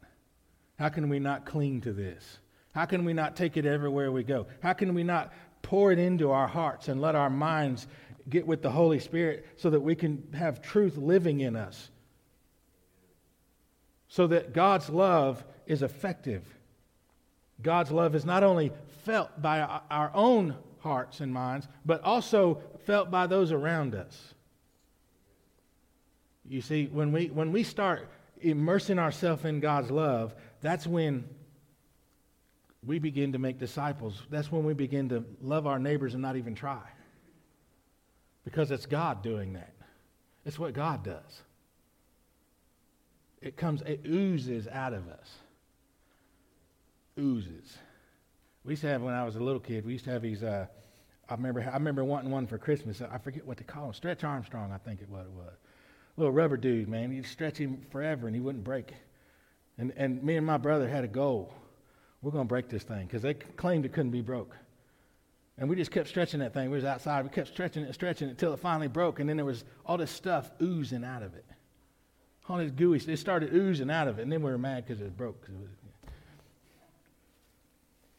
How 0.79 0.89
can 0.89 1.09
we 1.09 1.19
not 1.19 1.45
cling 1.45 1.81
to 1.83 1.93
this? 1.93 2.39
How 2.75 2.85
can 2.85 3.05
we 3.05 3.13
not 3.13 3.37
take 3.37 3.57
it 3.57 3.67
everywhere 3.67 4.13
we 4.13 4.23
go? 4.23 4.47
How 4.63 4.73
can 4.73 4.95
we 4.95 5.03
not 5.03 5.33
pour 5.63 5.93
it 5.93 5.99
into 5.99 6.31
our 6.31 6.47
hearts 6.47 6.89
and 6.89 7.01
let 7.01 7.15
our 7.15 7.31
minds 7.31 7.87
get 8.29 8.47
with 8.47 8.63
the 8.63 8.71
Holy 8.71 8.99
Spirit 8.99 9.47
so 9.57 9.71
that 9.71 9.81
we 9.81 9.95
can 9.95 10.23
have 10.35 10.63
truth 10.63 10.97
living 10.97 11.41
in 11.41 11.57
us? 11.57 11.91
So 14.09 14.27
that 14.29 14.53
God's 14.53 14.89
love 14.89 15.45
is 15.67 15.83
effective. 15.83 16.45
God's 17.63 17.91
love 17.91 18.15
is 18.15 18.25
not 18.25 18.43
only 18.43 18.73
felt 19.05 19.41
by 19.41 19.61
our 19.61 20.11
own 20.15 20.57
hearts 20.81 21.21
and 21.21 21.33
minds, 21.33 21.69
but 21.85 22.03
also 22.03 22.63
felt 22.87 23.11
by 23.11 23.27
those 23.27 23.53
around 23.53 23.95
us. 23.95 24.35
You 26.49 26.63
see, 26.63 26.87
when 26.87 27.13
we, 27.13 27.27
when 27.27 27.53
we 27.53 27.63
start 27.63 28.09
immersing 28.41 28.99
ourselves 28.99 29.45
in 29.45 29.61
God's 29.61 29.91
love, 29.91 30.35
that's 30.61 30.87
when 30.87 31.25
we 32.87 32.99
begin 32.99 33.33
to 33.33 33.39
make 33.39 33.59
disciples. 33.59 34.23
That's 34.31 34.51
when 34.51 34.65
we 34.65 34.73
begin 34.73 35.09
to 35.11 35.25
love 35.43 35.67
our 35.67 35.79
neighbors 35.79 36.15
and 36.15 36.23
not 36.23 36.37
even 36.37 36.55
try. 36.55 36.81
Because 38.49 38.71
it's 38.71 38.87
God 38.87 39.23
doing 39.23 39.53
that. 39.53 39.75
It's 40.47 40.59
what 40.59 40.73
God 40.73 41.05
does. 41.05 41.43
It 43.43 43.59
comes, 43.59 43.83
it 43.83 44.07
oozes 44.07 44.67
out 44.67 44.95
of 44.95 45.07
us. 45.07 45.29
Oozes. 47.21 47.77
We 48.65 48.73
used 48.73 48.81
to 48.81 48.89
have 48.89 49.03
when 49.03 49.13
I 49.13 49.27
was 49.27 49.37
a 49.37 49.41
little 49.41 49.61
kid. 49.61 49.85
We 49.85 49.93
used 49.93 50.07
to 50.07 50.13
have 50.13 50.23
these. 50.23 50.43
Uh, 50.43 50.67
I 51.29 51.35
remember. 51.35 51.61
I 51.61 51.75
remember 51.75 52.05
wanting 52.05 52.31
one 52.31 52.47
for 52.47 52.57
Christmas. 52.57 53.03
I 53.03 53.19
forget 53.19 53.47
what 53.47 53.59
they 53.59 53.65
call 53.65 53.85
them. 53.85 53.93
Stretch 53.93 54.25
Armstrong, 54.25 54.73
I 54.73 54.79
think 54.79 55.03
it 55.03 55.11
was. 55.11 55.27
It 55.27 55.33
was. 55.33 55.53
Little 56.17 56.33
rubber 56.33 56.57
dude, 56.57 56.89
man. 56.89 57.13
You'd 57.13 57.27
stretch 57.27 57.59
him 57.59 57.85
forever 57.91 58.29
and 58.29 58.35
he 58.35 58.41
wouldn't 58.41 58.65
break. 58.65 58.95
And 59.77 59.93
and 59.95 60.23
me 60.23 60.39
and 60.39 60.47
my 60.47 60.57
brother 60.57 60.89
had 60.89 61.05
a 61.05 61.09
goal. 61.09 61.53
We're 62.23 62.31
going 62.31 62.47
to 62.47 62.49
break 62.49 62.71
this 62.71 62.83
thing 62.83 63.05
because 63.07 63.21
they 63.21 63.35
claimed 63.35 63.85
it 63.85 63.93
couldn't 63.93 64.11
be 64.11 64.23
broke. 64.23 64.57
And 65.59 65.69
we 65.69 65.75
just 65.75 65.91
kept 65.91 66.09
stretching 66.09 66.41
that 66.41 66.55
thing. 66.55 66.71
We 66.71 66.77
was 66.77 66.85
outside. 66.85 67.25
We 67.25 67.31
kept 67.31 67.49
stretching 67.49 67.83
it, 67.83 67.87
and 67.87 67.95
stretching 67.95 68.29
it 68.29 68.33
until 68.33 68.53
it 68.55 68.61
finally 68.61 68.87
broke. 68.87 69.19
And 69.19 69.29
then 69.29 69.37
there 69.37 69.45
was 69.45 69.65
all 69.85 69.97
this 69.97 70.11
stuff 70.11 70.51
oozing 70.63 71.05
out 71.05 71.23
of 71.23 71.35
it. 71.35 71.45
All 72.49 72.59
this 72.59 72.71
gooey. 72.71 72.99
It 72.99 73.19
started 73.19 73.53
oozing 73.53 73.91
out 73.91 74.07
of 74.07 74.19
it. 74.19 74.23
And 74.23 74.33
then 74.33 74.43
we 74.43 74.51
were 74.51 74.59
mad 74.59 74.87
because 74.87 75.01
it 75.03 75.17
broke. 75.17 75.45
It 75.49 75.61
was, 75.61 75.71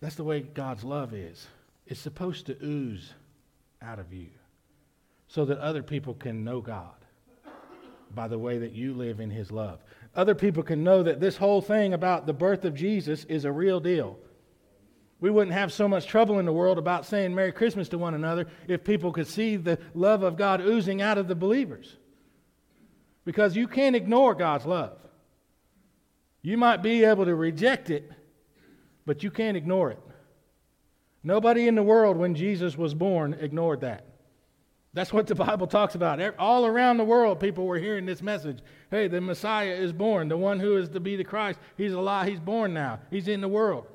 that's 0.02 0.16
the 0.16 0.24
way 0.24 0.42
God's 0.42 0.84
love 0.84 1.14
is. 1.14 1.48
It's 1.88 2.00
supposed 2.00 2.46
to 2.48 2.58
ooze 2.62 3.14
out 3.82 4.00
of 4.00 4.14
you 4.14 4.30
so 5.28 5.46
that 5.46 5.60
other 5.60 5.82
people 5.82 6.14
can 6.14 6.44
know 6.44 6.60
God 6.60 6.92
by 8.14 8.28
the 8.28 8.38
way 8.38 8.58
that 8.58 8.74
you 8.74 8.94
live 8.94 9.20
in 9.20 9.30
His 9.30 9.52
love. 9.52 9.80
Other 10.16 10.36
people 10.36 10.64
can 10.64 10.84
know 10.84 11.04
that 11.04 11.20
this 11.20 11.38
whole 11.38 11.62
thing 11.62 11.94
about 11.94 12.26
the 12.26 12.34
birth 12.34 12.66
of 12.66 12.76
Jesus 12.76 13.24
is 13.26 13.46
a 13.46 13.52
real 13.52 13.80
deal. 13.80 14.18
We 15.22 15.30
wouldn't 15.30 15.56
have 15.56 15.74
so 15.74 15.88
much 15.88 16.08
trouble 16.08 16.40
in 16.40 16.46
the 16.46 16.54
world 16.54 16.78
about 16.78 17.06
saying 17.06 17.36
Merry 17.36 17.52
Christmas 17.52 17.90
to 17.90 17.98
one 17.98 18.14
another 18.14 18.48
if 18.68 18.84
people 18.84 19.12
could 19.12 19.28
see 19.28 19.58
the 19.58 19.78
love 19.94 20.24
of 20.24 20.38
God 20.38 20.62
oozing 20.62 21.02
out 21.02 21.18
of 21.18 21.28
the 21.28 21.36
believers. 21.36 21.98
Because 23.26 23.56
you 23.56 23.68
can't 23.68 23.96
ignore 23.96 24.34
God's 24.34 24.66
love. 24.66 24.98
You 26.42 26.58
might 26.58 26.82
be 26.82 27.04
able 27.04 27.26
to 27.26 27.36
reject 27.36 27.90
it, 27.90 28.10
but 29.06 29.22
you 29.24 29.30
can't 29.30 29.58
ignore 29.58 29.92
it. 29.92 30.00
Nobody 31.22 31.68
in 31.68 31.76
the 31.76 31.84
world 31.84 32.16
when 32.16 32.34
Jesus 32.34 32.78
was 32.78 32.94
born 32.94 33.34
ignored 33.34 33.82
that. 33.82 34.06
That's 34.94 35.12
what 35.12 35.28
the 35.28 35.36
Bible 35.36 35.68
talks 35.68 35.96
about. 35.96 36.20
All 36.40 36.66
around 36.66 36.98
the 36.98 37.04
world, 37.04 37.42
people 37.42 37.66
were 37.66 37.78
hearing 37.78 38.06
this 38.06 38.22
message. 38.22 38.60
Hey, 38.90 39.10
the 39.10 39.20
Messiah 39.20 39.74
is 39.74 39.92
born. 39.92 40.30
The 40.30 40.38
one 40.38 40.60
who 40.60 40.78
is 40.78 40.90
to 40.90 41.02
be 41.02 41.18
the 41.18 41.26
Christ, 41.26 41.60
he's 41.78 41.92
alive. 41.92 42.28
He's 42.28 42.40
born 42.40 42.74
now. 42.74 43.00
He's 43.12 43.28
in 43.28 43.42
the 43.42 43.50
world. 43.50 43.86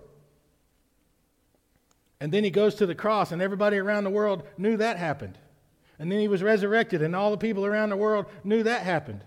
And 2.20 2.33
then 2.33 2.44
he 2.44 2.50
goes 2.50 2.77
to 2.77 2.87
the 2.87 2.94
cross, 2.94 3.33
and 3.33 3.42
everybody 3.42 3.77
around 3.77 4.05
the 4.05 4.11
world 4.11 4.44
knew 4.57 4.77
that 4.77 4.96
happened. 4.96 5.38
And 5.98 6.11
then 6.11 6.20
he 6.20 6.29
was 6.29 6.42
resurrected, 6.42 7.03
and 7.03 7.14
all 7.14 7.31
the 7.31 7.37
people 7.37 7.66
around 7.66 7.90
the 7.90 7.96
world 7.96 8.27
knew 8.42 8.62
that 8.62 8.83
happened. 8.83 9.24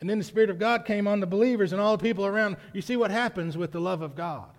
And 0.00 0.08
then 0.08 0.18
the 0.18 0.24
Spirit 0.24 0.50
of 0.50 0.58
God 0.58 0.84
came 0.84 1.06
on 1.06 1.20
the 1.20 1.26
believers 1.26 1.72
and 1.72 1.80
all 1.80 1.96
the 1.96 2.02
people 2.02 2.26
around. 2.26 2.56
You 2.72 2.82
see 2.82 2.96
what 2.96 3.10
happens 3.10 3.56
with 3.56 3.72
the 3.72 3.80
love 3.80 4.02
of 4.02 4.14
God. 4.14 4.54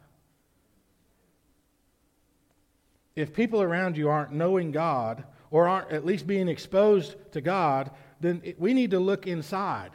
if 3.15 3.34
people 3.34 3.62
around 3.62 3.97
you 3.97 4.10
aren't 4.10 4.34
knowing 4.34 4.71
God 4.71 5.23
or 5.51 5.67
aren't 5.67 5.91
at 5.91 6.05
least 6.05 6.27
being 6.27 6.47
exposed 6.47 7.15
to 7.31 7.41
God, 7.41 7.91
then 8.19 8.41
it, 8.43 8.60
we 8.60 8.73
need 8.73 8.91
to 8.91 8.99
look 8.99 9.25
inside. 9.25 9.91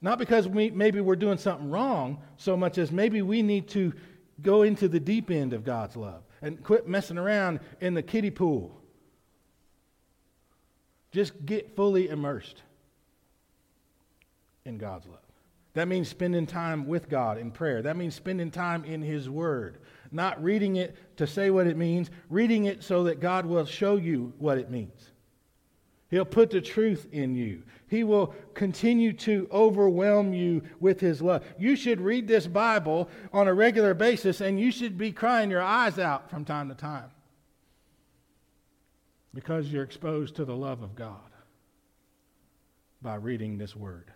Not 0.00 0.18
because 0.18 0.48
we, 0.48 0.70
maybe 0.70 1.00
we're 1.00 1.16
doing 1.16 1.38
something 1.38 1.70
wrong 1.70 2.18
so 2.36 2.56
much 2.56 2.78
as 2.78 2.90
maybe 2.90 3.22
we 3.22 3.42
need 3.42 3.68
to 3.68 3.92
go 4.42 4.62
into 4.62 4.88
the 4.88 5.00
deep 5.00 5.30
end 5.30 5.52
of 5.52 5.64
God's 5.64 5.96
love 5.96 6.22
and 6.40 6.62
quit 6.62 6.88
messing 6.88 7.18
around 7.18 7.60
in 7.80 7.94
the 7.94 8.02
kiddie 8.02 8.30
pool. 8.30 8.80
Just 11.12 11.44
get 11.44 11.76
fully 11.76 12.08
immersed 12.08 12.62
in 14.64 14.78
God's 14.78 15.06
love. 15.06 15.18
That 15.74 15.88
means 15.88 16.08
spending 16.08 16.46
time 16.46 16.86
with 16.86 17.08
God 17.08 17.38
in 17.38 17.50
prayer. 17.50 17.82
That 17.82 17.96
means 17.96 18.14
spending 18.14 18.50
time 18.50 18.84
in 18.84 19.02
His 19.02 19.28
Word 19.28 19.78
not 20.12 20.42
reading 20.42 20.76
it 20.76 20.94
to 21.16 21.26
say 21.26 21.50
what 21.50 21.66
it 21.66 21.76
means, 21.76 22.10
reading 22.28 22.66
it 22.66 22.84
so 22.84 23.04
that 23.04 23.20
God 23.20 23.46
will 23.46 23.64
show 23.64 23.96
you 23.96 24.32
what 24.38 24.58
it 24.58 24.70
means. 24.70 25.11
He'll 26.12 26.26
put 26.26 26.50
the 26.50 26.60
truth 26.60 27.08
in 27.10 27.34
you. 27.34 27.62
He 27.88 28.04
will 28.04 28.34
continue 28.52 29.14
to 29.14 29.48
overwhelm 29.50 30.34
you 30.34 30.60
with 30.78 31.00
His 31.00 31.22
love. 31.22 31.42
You 31.58 31.74
should 31.74 32.02
read 32.02 32.28
this 32.28 32.46
Bible 32.46 33.08
on 33.32 33.48
a 33.48 33.54
regular 33.54 33.94
basis 33.94 34.42
and 34.42 34.60
you 34.60 34.70
should 34.70 34.98
be 34.98 35.10
crying 35.10 35.50
your 35.50 35.62
eyes 35.62 35.98
out 35.98 36.28
from 36.28 36.44
time 36.44 36.68
to 36.68 36.74
time 36.74 37.08
because 39.32 39.72
you're 39.72 39.82
exposed 39.82 40.36
to 40.36 40.44
the 40.44 40.54
love 40.54 40.82
of 40.82 40.94
God 40.94 41.16
by 43.00 43.14
reading 43.14 43.56
this 43.56 43.74
Word, 43.74 44.12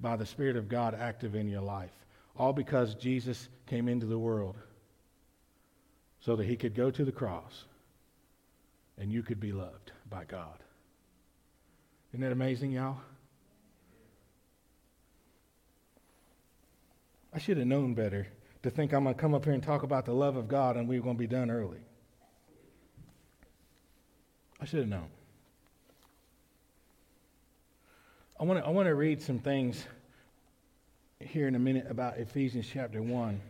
by 0.00 0.16
the 0.16 0.26
Spirit 0.26 0.56
of 0.56 0.68
God 0.68 0.96
active 0.98 1.36
in 1.36 1.46
your 1.46 1.62
life. 1.62 1.94
All 2.36 2.52
because 2.52 2.96
Jesus 2.96 3.48
came 3.66 3.86
into 3.86 4.06
the 4.06 4.18
world 4.18 4.56
so 6.18 6.34
that 6.34 6.46
he 6.46 6.56
could 6.56 6.74
go 6.74 6.90
to 6.90 7.04
the 7.04 7.12
cross 7.12 7.66
and 8.98 9.12
you 9.12 9.22
could 9.22 9.38
be 9.38 9.52
loved 9.52 9.92
by 10.10 10.24
God. 10.24 10.64
Isn't 12.12 12.22
that 12.22 12.32
amazing, 12.32 12.72
y'all? 12.72 12.96
I 17.32 17.38
should 17.38 17.56
have 17.56 17.66
known 17.68 17.94
better 17.94 18.26
to 18.64 18.70
think 18.70 18.92
I'm 18.92 19.04
going 19.04 19.14
to 19.14 19.20
come 19.20 19.32
up 19.32 19.44
here 19.44 19.54
and 19.54 19.62
talk 19.62 19.84
about 19.84 20.04
the 20.04 20.12
love 20.12 20.36
of 20.36 20.48
God 20.48 20.76
and 20.76 20.88
we 20.88 20.98
are 20.98 21.00
going 21.00 21.14
to 21.14 21.20
be 21.20 21.28
done 21.28 21.50
early. 21.50 21.78
I 24.60 24.64
should 24.64 24.80
have 24.80 24.88
known. 24.88 25.06
I 28.38 28.44
want 28.44 28.58
to 28.58 28.66
I 28.66 28.70
want 28.70 28.88
to 28.88 28.94
read 28.94 29.22
some 29.22 29.38
things 29.38 29.86
here 31.20 31.46
in 31.46 31.54
a 31.54 31.58
minute 31.58 31.86
about 31.88 32.18
Ephesians 32.18 32.66
chapter 32.70 33.00
1. 33.00 33.40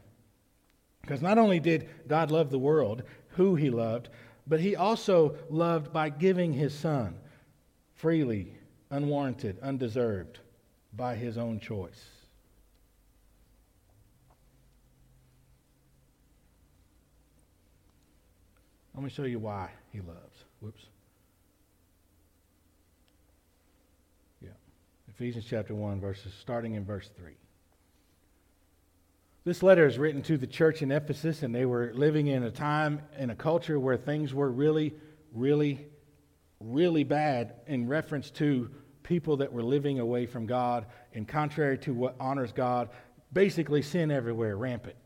Because 1.01 1.23
not 1.23 1.39
only 1.39 1.61
did 1.61 1.89
God 2.07 2.31
love 2.31 2.51
the 2.51 2.59
world, 2.59 3.05
who 3.31 3.55
he 3.55 3.71
loved, 3.71 4.11
but 4.47 4.61
he 4.61 4.77
also 4.77 5.37
loved 5.49 5.93
by 5.93 6.11
giving 6.11 6.53
his 6.53 6.75
son 6.75 7.17
freely, 8.01 8.55
unwarranted, 8.91 9.59
undeserved, 9.63 10.39
by 10.95 11.15
his 11.15 11.37
own 11.37 11.61
choice. 11.61 12.01
Let 18.95 19.05
me 19.05 19.11
show 19.11 19.25
you 19.25 19.39
why 19.39 19.71
he 19.93 20.01
loves. 20.01 20.45
Whoops. 20.61 20.85
Yeah. 24.43 24.49
Ephesians 25.09 25.45
chapter 25.49 25.75
1, 25.75 26.01
verses 26.01 26.33
starting 26.41 26.75
in 26.75 26.85
verse 26.85 27.11
3. 27.17 27.33
This 29.45 29.63
letter 29.63 29.87
is 29.87 29.99
written 29.99 30.23
to 30.23 30.37
the 30.37 30.47
church 30.47 30.83
in 30.83 30.91
Ephesus, 30.91 31.43
and 31.43 31.55
they 31.55 31.67
were 31.67 31.93
living 31.95 32.29
in 32.29 32.45
a 32.45 32.51
time, 32.51 33.03
in 33.19 33.31
a 33.31 33.35
culture 33.35 33.79
where 33.79 33.97
things 33.97 34.35
were 34.35 34.51
really, 34.51 34.95
really 35.33 35.87
really 36.61 37.05
bad 37.05 37.55
in 37.67 37.89
reference 37.89 38.31
to 38.31 38.71
people 39.03 39.39
that 39.39 39.53
were 39.53 39.63
living 39.63 39.99
away 39.99 40.27
from 40.27 40.47
God 40.47 40.87
and 41.15 41.27
contrary 41.27 41.79
to 41.79 41.93
what 41.93 42.15
honors 42.21 42.53
God. 42.53 42.91
Basically, 43.33 43.83
sin 43.83 44.11
everywhere, 44.11 44.57
rampant. 44.57 44.97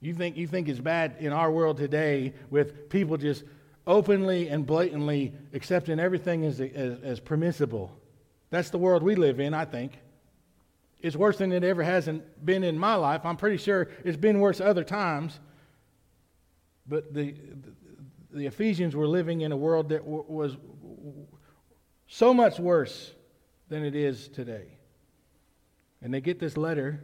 You 0.00 0.14
think, 0.14 0.36
you 0.36 0.46
think 0.46 0.68
it's 0.68 0.80
bad 0.80 1.16
in 1.20 1.32
our 1.32 1.50
world 1.50 1.76
today 1.76 2.32
with 2.48 2.88
people 2.88 3.16
just 3.16 3.44
openly 3.86 4.48
and 4.48 4.66
blatantly 4.66 5.32
accepting 5.52 6.00
everything 6.00 6.44
as, 6.44 6.60
as, 6.60 6.98
as 7.02 7.20
permissible. 7.20 7.92
That's 8.50 8.70
the 8.70 8.78
world 8.78 9.02
we 9.02 9.14
live 9.14 9.40
in, 9.40 9.54
I 9.54 9.64
think. 9.64 9.98
It's 11.00 11.16
worse 11.16 11.38
than 11.38 11.52
it 11.52 11.64
ever 11.64 11.82
hasn't 11.82 12.44
been 12.44 12.64
in 12.64 12.78
my 12.78 12.94
life. 12.94 13.24
I'm 13.24 13.36
pretty 13.36 13.56
sure 13.56 13.88
it's 14.04 14.16
been 14.16 14.40
worse 14.40 14.60
other 14.60 14.84
times. 14.84 15.38
But 16.86 17.14
the, 17.14 17.34
the, 18.32 18.46
Ephesians 18.46 18.94
were 18.96 19.06
living 19.06 19.42
in 19.42 19.52
a 19.52 19.56
world 19.56 19.88
that 19.90 20.04
w- 20.04 20.24
was 20.28 20.56
so 22.06 22.34
much 22.34 22.58
worse 22.58 23.12
than 23.68 23.84
it 23.84 23.94
is 23.94 24.28
today. 24.28 24.78
And 26.02 26.12
they 26.12 26.20
get 26.20 26.38
this 26.38 26.56
letter 26.56 27.00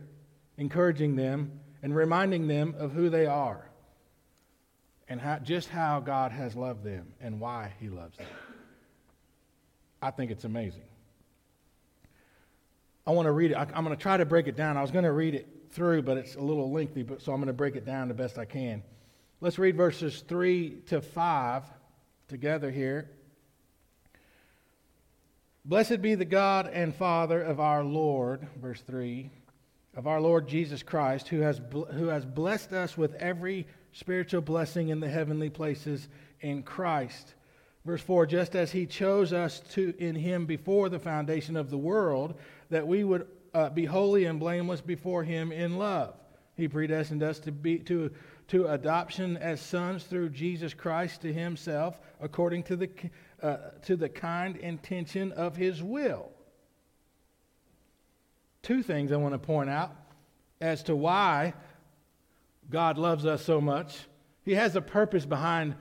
encouraging 0.56 1.16
them 1.16 1.60
and 1.82 1.94
reminding 1.94 2.48
them 2.48 2.74
of 2.78 2.92
who 2.92 3.10
they 3.10 3.26
are 3.26 3.70
and 5.08 5.20
how, 5.20 5.38
just 5.38 5.68
how 5.68 6.00
God 6.00 6.32
has 6.32 6.56
loved 6.56 6.82
them 6.82 7.12
and 7.20 7.38
why 7.38 7.72
He 7.78 7.88
loves 7.88 8.16
them. 8.18 8.26
I 10.02 10.10
think 10.10 10.30
it's 10.30 10.44
amazing. 10.44 10.82
I 13.06 13.12
want 13.12 13.26
to 13.26 13.32
read 13.32 13.52
it. 13.52 13.54
I, 13.54 13.62
am 13.62 13.84
going 13.84 13.96
to 13.96 14.02
try 14.02 14.16
to 14.16 14.24
break 14.24 14.48
it 14.48 14.56
down. 14.56 14.76
I 14.76 14.82
was 14.82 14.90
going 14.90 15.04
to 15.04 15.12
read 15.12 15.34
it 15.34 15.46
through, 15.70 16.02
but 16.02 16.16
it's 16.16 16.34
a 16.34 16.40
little 16.40 16.72
lengthy, 16.72 17.02
but, 17.02 17.22
so 17.22 17.32
I'm 17.32 17.38
going 17.38 17.46
to 17.46 17.52
break 17.52 17.76
it 17.76 17.84
down 17.84 18.08
the 18.08 18.14
best 18.14 18.38
I 18.38 18.44
can. 18.44 18.82
Let's 19.38 19.58
read 19.58 19.76
verses 19.76 20.24
3 20.26 20.78
to 20.86 21.02
5 21.02 21.62
together 22.26 22.70
here. 22.70 23.10
Blessed 25.62 26.00
be 26.00 26.14
the 26.14 26.24
God 26.24 26.70
and 26.72 26.94
Father 26.94 27.42
of 27.42 27.60
our 27.60 27.84
Lord, 27.84 28.46
verse 28.58 28.80
3, 28.80 29.30
of 29.94 30.06
our 30.06 30.22
Lord 30.22 30.48
Jesus 30.48 30.82
Christ, 30.82 31.28
who 31.28 31.40
has, 31.40 31.60
who 31.70 32.06
has 32.06 32.24
blessed 32.24 32.72
us 32.72 32.96
with 32.96 33.12
every 33.16 33.66
spiritual 33.92 34.40
blessing 34.40 34.88
in 34.88 35.00
the 35.00 35.08
heavenly 35.08 35.50
places 35.50 36.08
in 36.40 36.62
Christ. 36.62 37.34
Verse 37.84 38.00
4 38.00 38.24
Just 38.24 38.56
as 38.56 38.72
he 38.72 38.86
chose 38.86 39.34
us 39.34 39.60
to, 39.72 39.92
in 39.98 40.14
him 40.14 40.46
before 40.46 40.88
the 40.88 40.98
foundation 40.98 41.58
of 41.58 41.68
the 41.68 41.76
world, 41.76 42.36
that 42.70 42.86
we 42.86 43.04
would 43.04 43.26
uh, 43.52 43.68
be 43.68 43.84
holy 43.84 44.24
and 44.24 44.40
blameless 44.40 44.80
before 44.80 45.24
him 45.24 45.52
in 45.52 45.76
love. 45.76 46.14
He 46.56 46.68
predestined 46.68 47.22
us 47.22 47.38
to, 47.40 47.52
be, 47.52 47.80
to, 47.80 48.10
to 48.48 48.66
adoption 48.68 49.36
as 49.36 49.60
sons 49.60 50.04
through 50.04 50.30
Jesus 50.30 50.72
Christ 50.72 51.22
to 51.22 51.32
himself, 51.32 52.00
according 52.20 52.62
to 52.64 52.76
the, 52.76 52.90
uh, 53.42 53.56
to 53.84 53.96
the 53.96 54.08
kind 54.08 54.56
intention 54.56 55.32
of 55.32 55.56
his 55.56 55.82
will. 55.82 56.30
Two 58.62 58.82
things 58.82 59.12
I 59.12 59.16
want 59.16 59.34
to 59.34 59.38
point 59.38 59.70
out 59.70 59.94
as 60.60 60.82
to 60.84 60.96
why 60.96 61.54
God 62.70 62.98
loves 62.98 63.26
us 63.26 63.44
so 63.44 63.60
much. 63.60 63.98
He 64.44 64.54
has 64.54 64.76
a 64.76 64.80
purpose 64.80 65.26
behind 65.26 65.74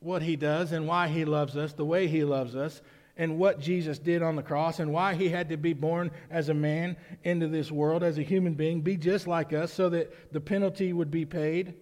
what 0.00 0.22
he 0.22 0.36
does 0.36 0.72
and 0.72 0.86
why 0.86 1.08
he 1.08 1.24
loves 1.24 1.56
us, 1.56 1.72
the 1.72 1.84
way 1.84 2.06
he 2.06 2.24
loves 2.24 2.54
us, 2.54 2.82
and 3.16 3.38
what 3.38 3.60
Jesus 3.60 3.98
did 3.98 4.22
on 4.22 4.36
the 4.36 4.42
cross, 4.42 4.80
and 4.80 4.92
why 4.92 5.14
he 5.14 5.28
had 5.28 5.48
to 5.50 5.56
be 5.56 5.72
born 5.72 6.10
as 6.30 6.48
a 6.48 6.54
man 6.54 6.96
into 7.22 7.48
this 7.48 7.70
world, 7.70 8.02
as 8.02 8.18
a 8.18 8.22
human 8.22 8.54
being, 8.54 8.80
be 8.80 8.96
just 8.96 9.26
like 9.26 9.52
us, 9.52 9.72
so 9.72 9.88
that 9.90 10.32
the 10.32 10.40
penalty 10.40 10.92
would 10.92 11.10
be 11.10 11.24
paid. 11.24 11.74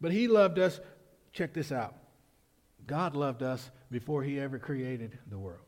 But 0.00 0.12
he 0.12 0.28
loved 0.28 0.58
us. 0.58 0.80
Check 1.32 1.52
this 1.52 1.70
out 1.70 1.94
God 2.86 3.14
loved 3.14 3.42
us 3.42 3.70
before 3.90 4.22
he 4.22 4.40
ever 4.40 4.58
created 4.58 5.18
the 5.28 5.38
world. 5.38 5.58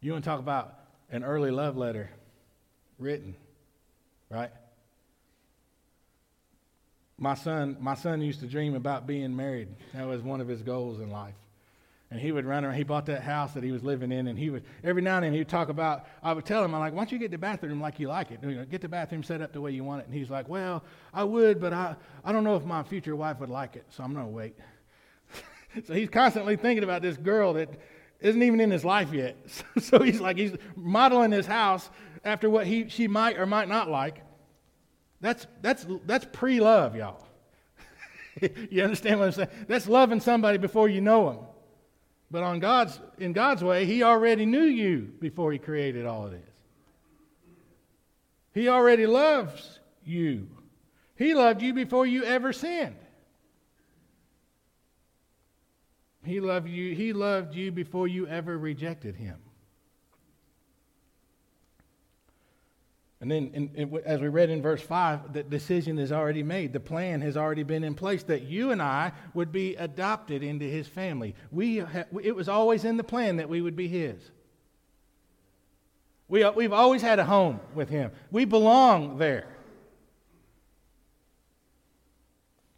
You 0.00 0.12
want 0.12 0.24
to 0.24 0.30
talk 0.30 0.40
about 0.40 0.74
an 1.10 1.24
early 1.24 1.50
love 1.50 1.76
letter 1.76 2.10
written 2.98 3.34
right? 4.30 4.50
My 7.16 7.34
son, 7.34 7.76
my 7.80 7.94
son 7.94 8.20
used 8.20 8.40
to 8.40 8.46
dream 8.46 8.74
about 8.74 9.06
being 9.06 9.34
married. 9.34 9.68
That 9.94 10.06
was 10.06 10.22
one 10.22 10.40
of 10.40 10.48
his 10.48 10.62
goals 10.62 11.00
in 11.00 11.10
life. 11.10 11.34
And 12.10 12.18
he 12.18 12.32
would 12.32 12.46
run 12.46 12.64
around. 12.64 12.74
He 12.74 12.84
bought 12.84 13.04
that 13.06 13.22
house 13.22 13.52
that 13.52 13.62
he 13.62 13.70
was 13.70 13.82
living 13.82 14.10
in, 14.12 14.28
and 14.28 14.38
he 14.38 14.48
would 14.48 14.64
every 14.82 15.02
now 15.02 15.16
and 15.16 15.26
then 15.26 15.32
he 15.32 15.40
would 15.40 15.48
talk 15.48 15.68
about. 15.68 16.06
I 16.22 16.32
would 16.32 16.46
tell 16.46 16.64
him, 16.64 16.74
I'm 16.74 16.80
like, 16.80 16.94
why 16.94 17.00
don't 17.00 17.12
you 17.12 17.18
get 17.18 17.30
the 17.30 17.38
bathroom 17.38 17.82
like 17.82 18.00
you 18.00 18.08
like 18.08 18.30
it? 18.30 18.40
You 18.42 18.54
know, 18.54 18.64
get 18.64 18.80
the 18.80 18.88
bathroom 18.88 19.22
set 19.22 19.42
up 19.42 19.52
the 19.52 19.60
way 19.60 19.72
you 19.72 19.84
want 19.84 20.00
it. 20.00 20.06
And 20.06 20.14
he's 20.14 20.30
like, 20.30 20.48
well, 20.48 20.82
I 21.12 21.24
would, 21.24 21.60
but 21.60 21.74
I, 21.74 21.96
I 22.24 22.32
don't 22.32 22.44
know 22.44 22.56
if 22.56 22.64
my 22.64 22.82
future 22.82 23.14
wife 23.14 23.40
would 23.40 23.50
like 23.50 23.76
it, 23.76 23.84
so 23.90 24.02
I'm 24.02 24.14
gonna 24.14 24.26
wait. 24.26 24.56
so 25.86 25.92
he's 25.92 26.08
constantly 26.08 26.56
thinking 26.56 26.82
about 26.82 27.02
this 27.02 27.18
girl 27.18 27.52
that 27.54 27.68
isn't 28.20 28.42
even 28.42 28.60
in 28.60 28.70
his 28.70 28.86
life 28.86 29.12
yet. 29.12 29.36
so 29.78 30.00
he's 30.00 30.20
like, 30.20 30.38
he's 30.38 30.56
modeling 30.76 31.30
his 31.30 31.46
house 31.46 31.90
after 32.24 32.48
what 32.48 32.66
he, 32.66 32.88
she 32.88 33.06
might 33.06 33.38
or 33.38 33.44
might 33.44 33.68
not 33.68 33.90
like. 33.90 34.22
That's, 35.20 35.46
that's, 35.62 35.86
that's 36.06 36.26
pre 36.32 36.60
love, 36.60 36.96
y'all. 36.96 37.26
you 38.70 38.82
understand 38.82 39.20
what 39.20 39.26
I'm 39.26 39.32
saying? 39.32 39.48
That's 39.66 39.88
loving 39.88 40.20
somebody 40.20 40.58
before 40.58 40.88
you 40.88 41.00
know 41.00 41.30
them. 41.30 41.38
But 42.30 42.42
on 42.42 42.60
God's, 42.60 43.00
in 43.18 43.32
God's 43.32 43.64
way, 43.64 43.86
He 43.86 44.02
already 44.02 44.44
knew 44.44 44.64
you 44.64 45.12
before 45.20 45.52
He 45.52 45.58
created 45.58 46.06
all 46.06 46.26
of 46.26 46.32
this. 46.32 46.40
He 48.52 48.68
already 48.68 49.06
loves 49.06 49.80
you. 50.04 50.48
He 51.16 51.34
loved 51.34 51.62
you 51.62 51.72
before 51.72 52.06
you 52.06 52.24
ever 52.24 52.52
sinned. 52.52 52.96
He 56.24 56.40
loved 56.40 56.68
you, 56.68 56.94
he 56.94 57.12
loved 57.14 57.54
you 57.54 57.72
before 57.72 58.06
you 58.06 58.26
ever 58.26 58.58
rejected 58.58 59.16
him. 59.16 59.38
And 63.20 63.30
then, 63.30 63.50
in, 63.52 63.70
in, 63.74 64.00
as 64.04 64.20
we 64.20 64.28
read 64.28 64.48
in 64.48 64.62
verse 64.62 64.80
5, 64.80 65.32
the 65.32 65.42
decision 65.42 65.98
is 65.98 66.12
already 66.12 66.44
made. 66.44 66.72
The 66.72 66.80
plan 66.80 67.20
has 67.22 67.36
already 67.36 67.64
been 67.64 67.82
in 67.82 67.94
place 67.94 68.22
that 68.24 68.42
you 68.42 68.70
and 68.70 68.80
I 68.80 69.12
would 69.34 69.50
be 69.50 69.74
adopted 69.74 70.44
into 70.44 70.64
his 70.64 70.86
family. 70.86 71.34
We 71.50 71.80
ha- 71.80 72.04
it 72.22 72.36
was 72.36 72.48
always 72.48 72.84
in 72.84 72.96
the 72.96 73.04
plan 73.04 73.36
that 73.38 73.48
we 73.48 73.60
would 73.60 73.74
be 73.74 73.88
his. 73.88 74.20
We, 76.28 76.48
we've 76.50 76.72
always 76.72 77.02
had 77.02 77.18
a 77.18 77.24
home 77.24 77.58
with 77.74 77.88
him, 77.88 78.12
we 78.30 78.44
belong 78.44 79.18
there. 79.18 79.48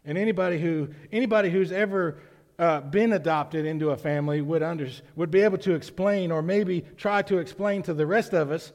And 0.03 0.17
anybody, 0.17 0.59
who, 0.59 0.89
anybody 1.11 1.51
who's 1.51 1.71
ever 1.71 2.17
uh, 2.57 2.81
been 2.81 3.13
adopted 3.13 3.67
into 3.67 3.91
a 3.91 3.97
family 3.97 4.41
would, 4.41 4.63
under, 4.63 4.89
would 5.15 5.29
be 5.29 5.41
able 5.41 5.59
to 5.59 5.75
explain, 5.75 6.31
or 6.31 6.41
maybe 6.41 6.83
try 6.97 7.21
to 7.23 7.37
explain 7.37 7.83
to 7.83 7.93
the 7.93 8.07
rest 8.07 8.33
of 8.33 8.49
us, 8.49 8.71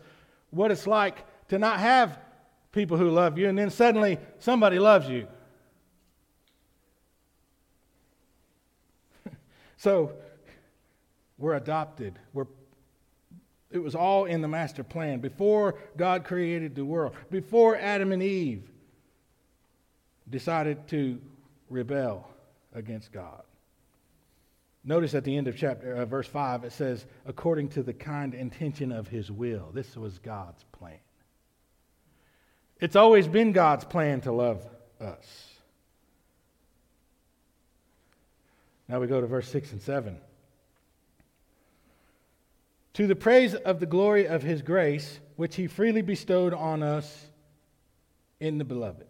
what 0.51 0.71
it's 0.71 0.87
like 0.87 1.25
to 1.49 1.59
not 1.59 1.81
have 1.81 2.19
people 2.73 2.97
who 2.97 3.11
love 3.11 3.39
you, 3.39 3.49
and 3.49 3.59
then 3.59 3.71
suddenly 3.71 4.19
somebody 4.39 4.79
loves 4.79 5.09
you. 5.09 5.27
so 9.77 10.13
we're 11.39 11.55
adopted. 11.55 12.19
We're 12.33 12.47
it 13.71 13.83
was 13.83 13.95
all 13.95 14.25
in 14.25 14.41
the 14.41 14.49
master 14.49 14.85
plan 14.85 15.21
before 15.21 15.75
God 15.97 16.25
created 16.25 16.75
the 16.75 16.85
world, 16.85 17.15
before 17.31 17.77
Adam 17.77 18.13
and 18.13 18.23
Eve 18.23 18.63
decided 20.31 20.87
to 20.89 21.21
rebel 21.69 22.29
against 22.75 23.13
God. 23.13 23.43
Notice 24.85 25.15
at 25.15 25.25
the 25.25 25.37
end 25.37 25.49
of 25.49 25.57
chapter 25.57 25.97
uh, 25.97 26.05
verse 26.05 26.29
5 26.29 26.65
it 26.65 26.73
says 26.73 27.07
according 27.27 27.69
to 27.71 27.83
the 27.83 27.93
kind 27.93 28.35
intention 28.35 28.93
of 28.93 29.09
his 29.09 29.33
will. 29.33 29.71
This 29.75 29.97
was 29.97 30.19
God's 30.19 30.65
plan. 30.73 30.99
It's 32.81 32.97
always 32.97 33.27
been 33.27 33.53
God's 33.53 33.85
plan 33.85 34.21
to 34.23 34.33
love 34.33 34.67
us. 35.01 35.47
Now 38.89 39.01
we 39.01 39.07
go 39.07 39.21
to 39.21 39.27
verse 39.27 39.49
6 39.49 39.73
and 39.73 39.83
7. 39.83 40.19
To 42.95 43.07
the 43.07 43.17
praise 43.17 43.55
of 43.55 43.81
the 43.81 43.87
glory 43.87 44.27
of 44.27 44.43
his 44.43 44.63
grace, 44.63 45.21
which 45.37 45.57
he 45.57 45.67
freely 45.67 46.03
bestowed 46.03 46.55
on 46.55 46.83
us 46.83 47.27
in 48.41 48.59
the 48.59 48.65
beloved. 48.65 49.07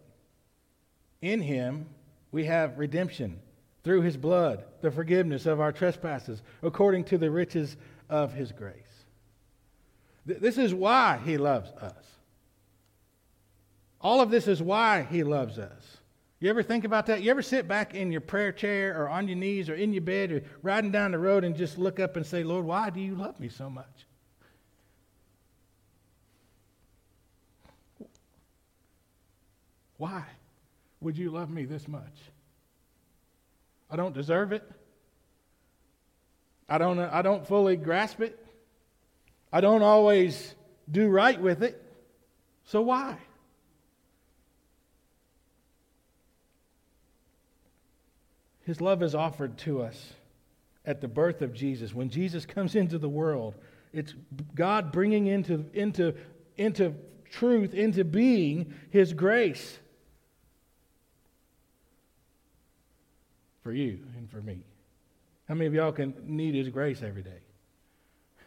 In 1.21 1.41
him 1.41 1.87
we 2.31 2.45
have 2.45 2.77
redemption 2.77 3.39
through 3.83 4.01
his 4.01 4.17
blood, 4.17 4.65
the 4.81 4.91
forgiveness 4.91 5.45
of 5.45 5.61
our 5.61 5.71
trespasses, 5.71 6.41
according 6.61 7.05
to 7.05 7.17
the 7.17 7.31
riches 7.31 7.77
of 8.09 8.33
his 8.33 8.51
grace. 8.51 8.73
This 10.25 10.57
is 10.57 10.73
why 10.73 11.21
he 11.23 11.37
loves 11.37 11.71
us. 11.71 12.16
All 14.01 14.21
of 14.21 14.29
this 14.29 14.47
is 14.47 14.61
why 14.61 15.07
he 15.09 15.23
loves 15.23 15.57
us. 15.57 15.97
You 16.39 16.49
ever 16.49 16.61
think 16.61 16.83
about 16.83 17.07
that? 17.07 17.23
You 17.23 17.31
ever 17.31 17.41
sit 17.41 17.67
back 17.67 17.95
in 17.95 18.11
your 18.11 18.21
prayer 18.21 18.51
chair 18.51 19.01
or 19.01 19.09
on 19.09 19.27
your 19.27 19.37
knees 19.37 19.69
or 19.69 19.73
in 19.73 19.91
your 19.91 20.03
bed 20.03 20.31
or 20.31 20.43
riding 20.61 20.91
down 20.91 21.11
the 21.11 21.17
road 21.17 21.43
and 21.43 21.55
just 21.55 21.79
look 21.79 21.99
up 21.99 22.15
and 22.15 22.25
say, 22.25 22.43
Lord, 22.43 22.65
why 22.65 22.91
do 22.91 22.99
you 22.99 23.15
love 23.15 23.39
me 23.39 23.49
so 23.49 23.69
much? 23.69 23.85
Why 29.97 30.23
would 31.01 31.17
you 31.17 31.31
love 31.31 31.49
me 31.49 31.65
this 31.65 31.87
much? 31.87 32.03
I 33.89 33.95
don't 33.95 34.13
deserve 34.13 34.51
it. 34.51 34.63
I 36.69 36.77
don't, 36.77 36.99
I 36.99 37.21
don't 37.23 37.47
fully 37.47 37.77
grasp 37.77 38.21
it. 38.21 38.45
I 39.51 39.61
don't 39.61 39.81
always 39.81 40.53
do 40.91 41.07
right 41.07 41.39
with 41.41 41.63
it. 41.63 41.81
So 42.65 42.81
why? 42.81 43.17
His 48.67 48.81
love 48.81 49.01
is 49.01 49.15
offered 49.15 49.57
to 49.59 49.81
us 49.81 50.11
at 50.83 50.99
the 50.99 51.07
birth 51.07 51.41
of 51.41 51.53
Jesus. 51.53 51.93
When 51.93 52.09
Jesus 52.09 52.45
comes 52.45 52.75
into 52.75 52.97
the 52.97 53.07
world, 53.07 53.55
it's 53.93 54.13
God 54.55 54.91
bringing 54.91 55.27
into, 55.27 55.63
into, 55.73 56.13
into 56.57 56.93
truth, 57.31 57.73
into 57.73 58.03
being, 58.03 58.73
His 58.89 59.13
grace 59.13 59.79
for 63.63 63.71
you 63.71 63.99
and 64.17 64.29
for 64.29 64.41
me. 64.41 64.59
How 65.47 65.55
many 65.55 65.67
of 65.67 65.73
y'all 65.73 65.93
can 65.93 66.13
need 66.25 66.53
His 66.53 66.67
grace 66.67 67.01
every 67.01 67.23
day? 67.23 67.39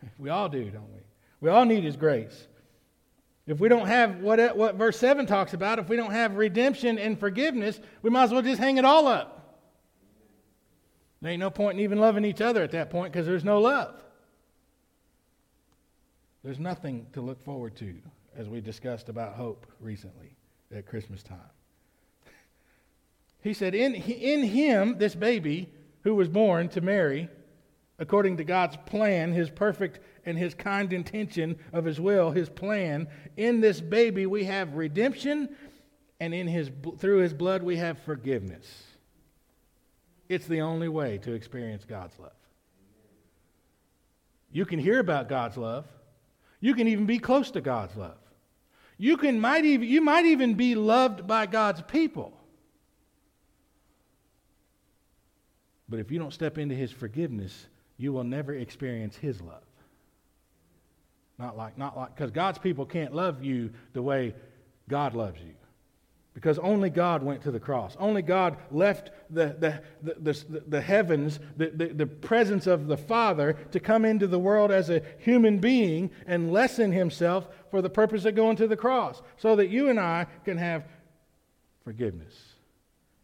We 0.18 0.28
all 0.28 0.50
do, 0.50 0.68
don't 0.68 0.92
we? 0.92 1.00
We 1.40 1.48
all 1.48 1.64
need 1.64 1.82
His 1.82 1.96
grace. 1.96 2.46
If 3.46 3.58
we 3.58 3.70
don't 3.70 3.86
have 3.86 4.18
what, 4.18 4.54
what 4.54 4.74
verse 4.74 4.98
7 4.98 5.24
talks 5.24 5.54
about, 5.54 5.78
if 5.78 5.88
we 5.88 5.96
don't 5.96 6.12
have 6.12 6.36
redemption 6.36 6.98
and 6.98 7.18
forgiveness, 7.18 7.80
we 8.02 8.10
might 8.10 8.24
as 8.24 8.32
well 8.32 8.42
just 8.42 8.60
hang 8.60 8.76
it 8.76 8.84
all 8.84 9.06
up. 9.06 9.38
There 11.20 11.30
ain't 11.30 11.40
no 11.40 11.50
point 11.50 11.78
in 11.78 11.84
even 11.84 11.98
loving 11.98 12.24
each 12.24 12.40
other 12.40 12.62
at 12.62 12.70
that 12.72 12.90
point 12.90 13.12
because 13.12 13.26
there's 13.26 13.44
no 13.44 13.60
love. 13.60 13.94
There's 16.42 16.58
nothing 16.58 17.06
to 17.12 17.20
look 17.20 17.42
forward 17.42 17.76
to, 17.76 17.94
as 18.34 18.48
we 18.48 18.60
discussed 18.60 19.10
about 19.10 19.34
hope 19.34 19.66
recently 19.80 20.36
at 20.74 20.86
Christmas 20.86 21.22
time. 21.22 21.38
He 23.42 23.54
said, 23.54 23.74
In, 23.74 23.94
in 23.94 24.42
him, 24.42 24.98
this 24.98 25.14
baby 25.14 25.72
who 26.02 26.14
was 26.14 26.28
born 26.28 26.68
to 26.70 26.82
Mary, 26.82 27.28
according 27.98 28.36
to 28.36 28.44
God's 28.44 28.76
plan, 28.86 29.32
his 29.32 29.48
perfect 29.48 30.00
and 30.26 30.36
his 30.36 30.54
kind 30.54 30.92
intention 30.92 31.58
of 31.72 31.86
his 31.86 31.98
will, 31.98 32.30
his 32.30 32.50
plan, 32.50 33.08
in 33.38 33.60
this 33.60 33.80
baby 33.80 34.26
we 34.26 34.44
have 34.44 34.74
redemption, 34.74 35.56
and 36.20 36.34
in 36.34 36.46
his, 36.48 36.70
through 36.98 37.18
his 37.18 37.32
blood 37.32 37.62
we 37.62 37.76
have 37.76 37.98
forgiveness. 38.02 38.89
It's 40.30 40.46
the 40.46 40.60
only 40.60 40.86
way 40.86 41.18
to 41.18 41.32
experience 41.32 41.84
God's 41.84 42.16
love. 42.16 42.30
You 44.52 44.64
can 44.64 44.78
hear 44.78 45.00
about 45.00 45.28
God's 45.28 45.56
love. 45.56 45.86
You 46.60 46.76
can 46.76 46.86
even 46.86 47.04
be 47.04 47.18
close 47.18 47.50
to 47.50 47.60
God's 47.60 47.96
love. 47.96 48.16
You, 48.96 49.16
can, 49.16 49.40
might 49.40 49.64
even, 49.64 49.88
you 49.88 50.00
might 50.00 50.26
even 50.26 50.54
be 50.54 50.76
loved 50.76 51.26
by 51.26 51.46
God's 51.46 51.82
people. 51.82 52.32
But 55.88 55.98
if 55.98 56.12
you 56.12 56.20
don't 56.20 56.32
step 56.32 56.58
into 56.58 56.76
his 56.76 56.92
forgiveness, 56.92 57.66
you 57.96 58.12
will 58.12 58.22
never 58.22 58.54
experience 58.54 59.16
his 59.16 59.40
love. 59.40 59.64
Not 61.38 61.56
like, 61.56 61.76
not 61.76 61.96
like, 61.96 62.14
because 62.14 62.30
God's 62.30 62.58
people 62.58 62.86
can't 62.86 63.12
love 63.12 63.42
you 63.42 63.72
the 63.94 64.02
way 64.02 64.36
God 64.88 65.14
loves 65.14 65.40
you 65.40 65.54
because 66.34 66.58
only 66.58 66.90
God 66.90 67.22
went 67.22 67.42
to 67.42 67.50
the 67.50 67.60
cross. 67.60 67.96
Only 67.98 68.22
God 68.22 68.56
left 68.70 69.10
the, 69.30 69.56
the, 69.58 69.82
the, 70.02 70.32
the, 70.32 70.62
the 70.68 70.80
heavens, 70.80 71.40
the, 71.56 71.70
the, 71.70 71.86
the 71.88 72.06
presence 72.06 72.66
of 72.66 72.86
the 72.86 72.96
Father, 72.96 73.54
to 73.72 73.80
come 73.80 74.04
into 74.04 74.26
the 74.26 74.38
world 74.38 74.70
as 74.70 74.90
a 74.90 75.02
human 75.18 75.58
being 75.58 76.10
and 76.26 76.52
lessen 76.52 76.92
himself 76.92 77.48
for 77.70 77.82
the 77.82 77.90
purpose 77.90 78.24
of 78.24 78.34
going 78.34 78.56
to 78.56 78.68
the 78.68 78.76
cross, 78.76 79.22
so 79.36 79.56
that 79.56 79.70
you 79.70 79.88
and 79.88 79.98
I 79.98 80.26
can 80.44 80.56
have 80.56 80.84
forgiveness 81.84 82.34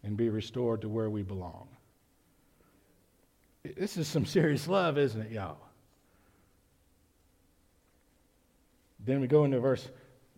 and 0.02 0.16
be 0.16 0.28
restored 0.28 0.80
to 0.82 0.88
where 0.88 1.10
we 1.10 1.22
belong. 1.22 1.68
This 3.76 3.96
is 3.96 4.06
some 4.06 4.26
serious 4.26 4.68
love, 4.68 4.98
isn't 4.98 5.20
it, 5.20 5.32
y'all? 5.32 5.58
Then 9.04 9.20
we 9.20 9.26
go 9.26 9.44
into 9.44 9.60
verse 9.60 9.88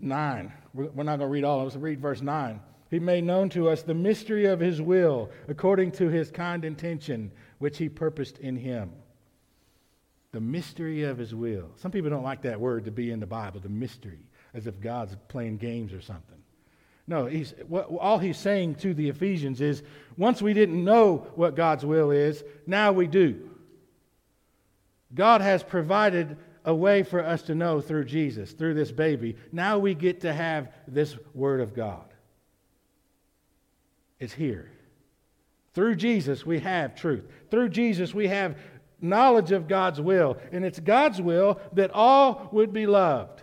9. 0.00 0.52
We're 0.74 1.02
not 1.02 1.18
going 1.18 1.20
to 1.20 1.26
read 1.26 1.44
all 1.44 1.58
of. 1.60 1.64
Let's 1.66 1.76
read 1.76 2.00
verse 2.00 2.22
9. 2.22 2.60
He 2.90 2.98
made 2.98 3.24
known 3.24 3.50
to 3.50 3.68
us 3.68 3.82
the 3.82 3.94
mystery 3.94 4.46
of 4.46 4.60
his 4.60 4.80
will 4.80 5.30
according 5.48 5.92
to 5.92 6.08
his 6.08 6.30
kind 6.30 6.64
intention, 6.64 7.30
which 7.58 7.78
he 7.78 7.88
purposed 7.88 8.38
in 8.38 8.56
him. 8.56 8.92
The 10.32 10.40
mystery 10.40 11.02
of 11.04 11.18
his 11.18 11.34
will. 11.34 11.70
Some 11.76 11.90
people 11.90 12.10
don't 12.10 12.22
like 12.22 12.42
that 12.42 12.60
word 12.60 12.84
to 12.84 12.90
be 12.90 13.10
in 13.10 13.20
the 13.20 13.26
Bible, 13.26 13.60
the 13.60 13.68
mystery, 13.68 14.20
as 14.54 14.66
if 14.66 14.80
God's 14.80 15.16
playing 15.28 15.58
games 15.58 15.92
or 15.92 16.00
something. 16.00 16.36
No, 17.06 17.24
he's, 17.24 17.54
what, 17.66 17.86
all 17.86 18.18
he's 18.18 18.36
saying 18.36 18.76
to 18.76 18.92
the 18.92 19.08
Ephesians 19.08 19.62
is 19.62 19.82
once 20.18 20.42
we 20.42 20.52
didn't 20.52 20.82
know 20.82 21.26
what 21.34 21.56
God's 21.56 21.84
will 21.84 22.10
is, 22.10 22.44
now 22.66 22.92
we 22.92 23.06
do. 23.06 23.48
God 25.14 25.40
has 25.40 25.62
provided 25.62 26.36
a 26.68 26.74
way 26.74 27.02
for 27.02 27.24
us 27.24 27.40
to 27.40 27.54
know 27.54 27.80
through 27.80 28.04
Jesus, 28.04 28.52
through 28.52 28.74
this 28.74 28.92
baby. 28.92 29.36
Now 29.50 29.78
we 29.78 29.94
get 29.94 30.20
to 30.20 30.34
have 30.34 30.68
this 30.86 31.16
Word 31.32 31.62
of 31.62 31.74
God. 31.74 32.04
It's 34.20 34.34
here. 34.34 34.70
Through 35.72 35.96
Jesus, 35.96 36.44
we 36.44 36.58
have 36.58 36.94
truth. 36.94 37.24
Through 37.50 37.70
Jesus, 37.70 38.12
we 38.12 38.28
have 38.28 38.58
knowledge 39.00 39.50
of 39.50 39.66
God's 39.66 39.98
will. 39.98 40.36
And 40.52 40.62
it's 40.62 40.78
God's 40.78 41.22
will 41.22 41.58
that 41.72 41.90
all 41.94 42.50
would 42.52 42.74
be 42.74 42.86
loved. 42.86 43.42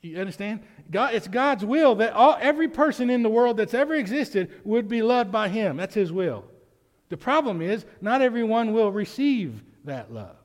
You 0.00 0.18
understand? 0.18 0.64
God, 0.90 1.14
it's 1.14 1.28
God's 1.28 1.64
will 1.64 1.94
that 1.94 2.12
all, 2.12 2.36
every 2.40 2.66
person 2.66 3.08
in 3.08 3.22
the 3.22 3.28
world 3.28 3.56
that's 3.56 3.72
ever 3.72 3.94
existed 3.94 4.50
would 4.64 4.88
be 4.88 5.00
loved 5.00 5.30
by 5.30 5.48
Him. 5.48 5.76
That's 5.76 5.94
His 5.94 6.10
will. 6.10 6.44
The 7.08 7.16
problem 7.16 7.62
is, 7.62 7.86
not 8.00 8.20
everyone 8.20 8.72
will 8.72 8.90
receive 8.90 9.62
that 9.84 10.12
love. 10.12 10.41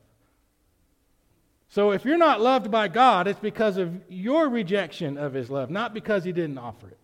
So 1.78 1.92
if 1.92 2.06
you're 2.06 2.18
not 2.18 2.42
loved 2.42 2.72
by 2.72 2.88
God, 2.88 3.28
it's 3.28 3.40
because 3.40 3.78
of 3.78 4.02
your 4.10 4.50
rejection 4.50 5.16
of 5.16 5.34
His 5.34 5.52
love, 5.52 5.70
not 5.70 5.94
because 5.94 6.24
He 6.24 6.32
didn't 6.32 6.58
offer 6.58 6.88
it. 6.88 6.98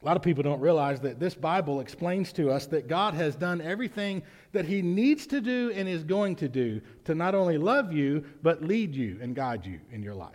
A 0.00 0.06
lot 0.06 0.16
of 0.16 0.22
people 0.22 0.42
don't 0.42 0.60
realize 0.60 0.98
that 1.02 1.20
this 1.20 1.34
Bible 1.34 1.80
explains 1.80 2.32
to 2.32 2.50
us 2.50 2.64
that 2.68 2.88
God 2.88 3.12
has 3.12 3.36
done 3.36 3.60
everything 3.60 4.22
that 4.52 4.64
He 4.64 4.80
needs 4.80 5.26
to 5.26 5.42
do 5.42 5.72
and 5.74 5.86
is 5.86 6.04
going 6.04 6.36
to 6.36 6.48
do 6.48 6.80
to 7.04 7.14
not 7.14 7.34
only 7.34 7.58
love 7.58 7.92
you, 7.92 8.24
but 8.42 8.64
lead 8.64 8.94
you 8.94 9.18
and 9.20 9.36
guide 9.36 9.66
you 9.66 9.80
in 9.92 10.02
your 10.02 10.14
life. 10.14 10.32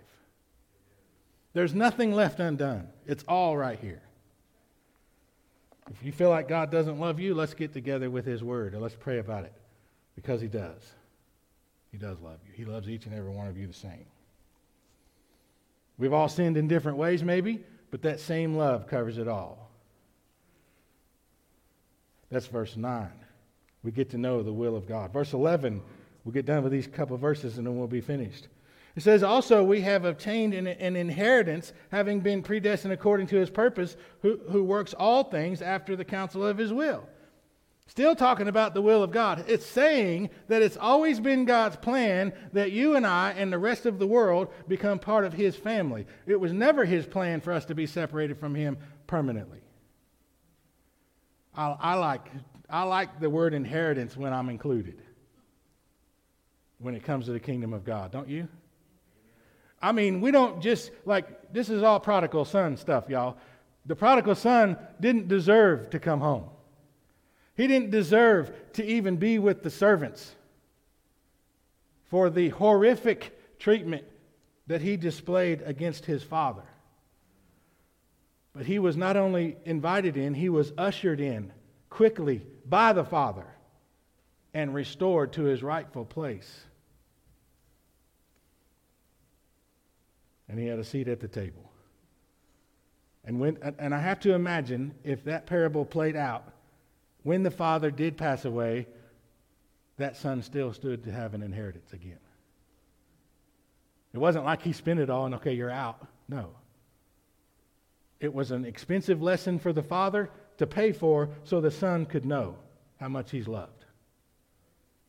There's 1.53 1.73
nothing 1.73 2.13
left 2.13 2.39
undone, 2.39 2.89
it's 3.07 3.23
all 3.27 3.57
right 3.57 3.79
here. 3.79 4.03
If 5.89 6.05
you 6.05 6.11
feel 6.11 6.29
like 6.29 6.47
God 6.47 6.69
doesn't 6.69 6.99
love 6.99 7.19
you, 7.19 7.33
let's 7.33 7.55
get 7.55 7.73
together 7.73 8.11
with 8.11 8.27
His 8.27 8.43
Word 8.43 8.73
and 8.73 8.83
let's 8.83 8.97
pray 8.99 9.17
about 9.17 9.45
it 9.45 9.53
because 10.15 10.41
He 10.41 10.47
does. 10.47 10.93
He 11.93 11.99
does 11.99 12.19
love 12.21 12.39
you. 12.43 12.51
He 12.55 12.65
loves 12.65 12.89
each 12.89 13.05
and 13.05 13.13
every 13.13 13.29
one 13.29 13.47
of 13.47 13.55
you 13.55 13.67
the 13.67 13.73
same. 13.73 14.07
We've 15.99 16.11
all 16.11 16.27
sinned 16.27 16.57
in 16.57 16.67
different 16.67 16.97
ways, 16.97 17.23
maybe, 17.23 17.63
but 17.91 18.01
that 18.01 18.19
same 18.19 18.57
love 18.57 18.87
covers 18.87 19.19
it 19.19 19.27
all. 19.27 19.69
That's 22.31 22.47
verse 22.47 22.75
9. 22.75 23.09
We 23.83 23.91
get 23.91 24.09
to 24.09 24.17
know 24.17 24.41
the 24.41 24.51
will 24.51 24.75
of 24.75 24.87
God. 24.87 25.13
Verse 25.13 25.33
11, 25.33 25.83
we'll 26.25 26.31
get 26.31 26.47
done 26.47 26.63
with 26.63 26.71
these 26.71 26.87
couple 26.87 27.15
verses 27.15 27.59
and 27.59 27.67
then 27.67 27.77
we'll 27.77 27.87
be 27.87 28.01
finished. 28.01 28.47
It 28.95 29.03
says, 29.03 29.21
Also, 29.21 29.63
we 29.63 29.81
have 29.81 30.03
obtained 30.03 30.55
an, 30.55 30.65
an, 30.65 30.95
inheritance, 30.95 31.73
having 31.91 32.21
been 32.21 32.41
predestined 32.41 32.93
according 32.93 33.27
to 33.27 33.35
his 33.35 33.51
purpose, 33.51 33.97
who, 34.23 34.39
who 34.49 34.63
works 34.63 34.95
all 34.95 35.25
things 35.25 35.61
after 35.61 35.95
the 35.95 36.05
counsel 36.05 36.43
of 36.43 36.57
his 36.57 36.73
will. 36.73 37.07
Still 37.85 38.15
talking 38.15 38.47
about 38.47 38.73
the 38.73 38.81
will 38.81 39.03
of 39.03 39.11
God. 39.11 39.43
It's 39.47 39.65
saying 39.65 40.29
that 40.47 40.61
it's 40.61 40.77
always 40.77 41.19
been 41.19 41.45
God's 41.45 41.75
plan 41.75 42.33
that 42.53 42.71
you 42.71 42.95
and 42.95 43.05
I 43.05 43.31
and 43.31 43.51
the 43.51 43.59
rest 43.59 43.85
of 43.85 43.99
the 43.99 44.07
world 44.07 44.47
become 44.67 44.99
part 44.99 45.25
of 45.25 45.33
His 45.33 45.55
family. 45.55 46.07
It 46.25 46.39
was 46.39 46.53
never 46.53 46.85
His 46.85 47.05
plan 47.05 47.41
for 47.41 47.51
us 47.51 47.65
to 47.65 47.75
be 47.75 47.85
separated 47.85 48.39
from 48.39 48.55
Him 48.55 48.77
permanently. 49.05 49.59
I, 51.55 51.75
I 51.79 51.93
like, 51.95 52.31
I 52.69 52.83
like 52.83 53.19
the 53.19 53.29
word 53.29 53.53
inheritance 53.53 54.17
when 54.17 54.33
I'm 54.33 54.49
included, 54.49 55.01
when 56.79 56.95
it 56.95 57.03
comes 57.03 57.25
to 57.25 57.31
the 57.31 57.39
kingdom 57.39 57.73
of 57.73 57.83
God, 57.83 58.11
don't 58.11 58.29
you? 58.29 58.47
I 59.81 59.91
mean, 59.91 60.21
we 60.21 60.31
don't 60.31 60.61
just, 60.61 60.91
like, 61.05 61.51
this 61.51 61.69
is 61.69 61.83
all 61.83 61.99
prodigal 61.99 62.45
son 62.45 62.77
stuff, 62.77 63.09
y'all. 63.09 63.37
The 63.85 63.95
prodigal 63.95 64.35
son 64.35 64.77
didn't 65.01 65.27
deserve 65.27 65.89
to 65.89 65.99
come 65.99 66.21
home. 66.21 66.45
He 67.55 67.67
didn't 67.67 67.91
deserve 67.91 68.51
to 68.73 68.83
even 68.83 69.17
be 69.17 69.37
with 69.39 69.63
the 69.63 69.69
servants 69.69 70.35
for 72.05 72.29
the 72.29 72.49
horrific 72.49 73.57
treatment 73.59 74.05
that 74.67 74.81
he 74.81 74.97
displayed 74.97 75.61
against 75.65 76.05
his 76.05 76.23
father. 76.23 76.63
But 78.55 78.65
he 78.65 78.79
was 78.79 78.95
not 78.95 79.17
only 79.17 79.57
invited 79.65 80.15
in, 80.15 80.33
he 80.33 80.49
was 80.49 80.73
ushered 80.77 81.19
in 81.19 81.51
quickly 81.89 82.45
by 82.67 82.93
the 82.93 83.03
Father 83.03 83.45
and 84.53 84.73
restored 84.73 85.33
to 85.33 85.43
his 85.43 85.63
rightful 85.63 86.05
place. 86.05 86.61
And 90.47 90.59
he 90.59 90.67
had 90.67 90.77
a 90.77 90.83
seat 90.83 91.07
at 91.07 91.19
the 91.19 91.27
table. 91.27 91.71
And, 93.25 93.39
when, 93.39 93.57
and 93.79 93.93
I 93.95 93.99
have 93.99 94.19
to 94.21 94.33
imagine 94.33 94.93
if 95.03 95.23
that 95.23 95.47
parable 95.47 95.85
played 95.85 96.15
out, 96.15 96.52
when 97.23 97.43
the 97.43 97.51
father 97.51 97.91
did 97.91 98.17
pass 98.17 98.45
away, 98.45 98.87
that 99.97 100.17
son 100.17 100.41
still 100.41 100.73
stood 100.73 101.03
to 101.03 101.11
have 101.11 101.33
an 101.33 101.41
inheritance 101.41 101.93
again. 101.93 102.19
It 104.13 104.19
wasn't 104.19 104.45
like 104.45 104.61
he 104.61 104.73
spent 104.73 104.99
it 104.99 105.09
all 105.09 105.25
and, 105.25 105.35
okay, 105.35 105.53
you're 105.53 105.71
out. 105.71 106.05
No. 106.27 106.49
It 108.19 108.33
was 108.33 108.51
an 108.51 108.65
expensive 108.65 109.21
lesson 109.21 109.59
for 109.59 109.73
the 109.73 109.83
father 109.83 110.29
to 110.57 110.67
pay 110.67 110.91
for 110.91 111.29
so 111.43 111.59
the 111.59 111.71
son 111.71 112.05
could 112.05 112.25
know 112.25 112.55
how 112.99 113.09
much 113.09 113.31
he's 113.31 113.47
loved. 113.47 113.85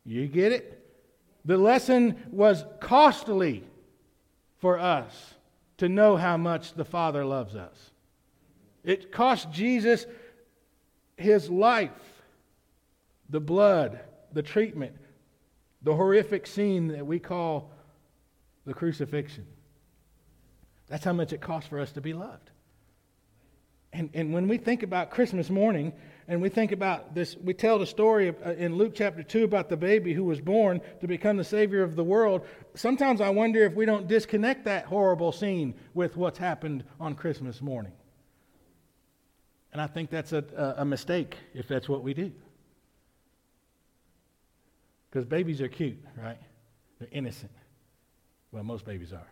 You 0.05 0.27
get 0.27 0.53
it? 0.53 0.81
The 1.45 1.59
lesson 1.59 2.23
was 2.31 2.65
costly 2.81 3.65
for 4.59 4.79
us 4.79 5.35
to 5.79 5.89
know 5.89 6.17
how 6.17 6.37
much 6.37 6.75
the 6.75 6.85
Father 6.85 7.25
loves 7.25 7.55
us. 7.55 7.91
It 8.83 9.13
cost 9.13 9.51
Jesus 9.51 10.07
his 11.17 11.51
life, 11.51 12.23
the 13.29 13.41
blood, 13.41 14.01
the 14.33 14.43
treatment, 14.43 14.97
the 15.83 15.95
horrific 15.95 16.47
scene 16.47 16.89
that 16.89 17.07
we 17.07 17.19
call 17.19 17.71
the 18.65 18.75
crucifixion. 18.75 19.47
That's 20.89 21.05
how 21.05 21.13
much 21.13 21.33
it 21.33 21.41
costs 21.41 21.69
for 21.69 21.81
us 21.81 21.93
to 21.93 22.01
be 22.01 22.13
loved. 22.13 22.51
And, 23.93 24.11
and 24.13 24.35
when 24.35 24.49
we 24.49 24.59
think 24.59 24.83
about 24.83 25.11
Christmas 25.11 25.49
morning, 25.51 25.93
and 26.27 26.43
we 26.43 26.49
think 26.49 26.73
about 26.73 27.15
this, 27.15 27.37
we 27.37 27.55
tell 27.55 27.79
the 27.79 27.87
story 27.87 28.35
uh, 28.45 28.53
in 28.53 28.77
Luke 28.77 28.93
chapter 28.95 29.23
2 29.23 29.45
about 29.45 29.69
the 29.69 29.77
baby 29.77 30.13
who 30.13 30.25
was 30.25 30.41
born 30.41 30.81
to 31.01 31.07
become 31.07 31.37
the 31.37 31.45
Savior 31.45 31.83
of 31.83 31.95
the 31.95 32.03
world. 32.03 32.47
Sometimes 32.75 33.21
I 33.21 33.29
wonder 33.29 33.63
if 33.65 33.75
we 33.75 33.87
don't 33.87 34.09
disconnect 34.09 34.65
that 34.65 34.87
horrible 34.87 35.33
scene 35.33 35.75
with 35.93 36.17
what's 36.17 36.39
happened 36.39 36.83
on 36.99 37.15
Christmas 37.15 37.63
morning. 37.63 37.93
And 39.75 39.83
I 39.83 39.89
think 39.89 40.09
that's 40.09 40.33
a, 40.33 40.77
a, 40.79 40.85
mistake 40.85 41.37
if 41.53 41.67
that's 41.67 41.89
what 41.89 42.05
we 42.05 42.15
do. 42.15 42.31
Because 45.11 45.27
babies 45.27 45.61
are 45.61 45.67
cute, 45.67 45.99
right? 46.17 46.39
They're 47.01 47.09
innocent. 47.11 47.51
Well, 48.53 48.63
most 48.63 48.85
babies 48.85 49.13
are. 49.13 49.27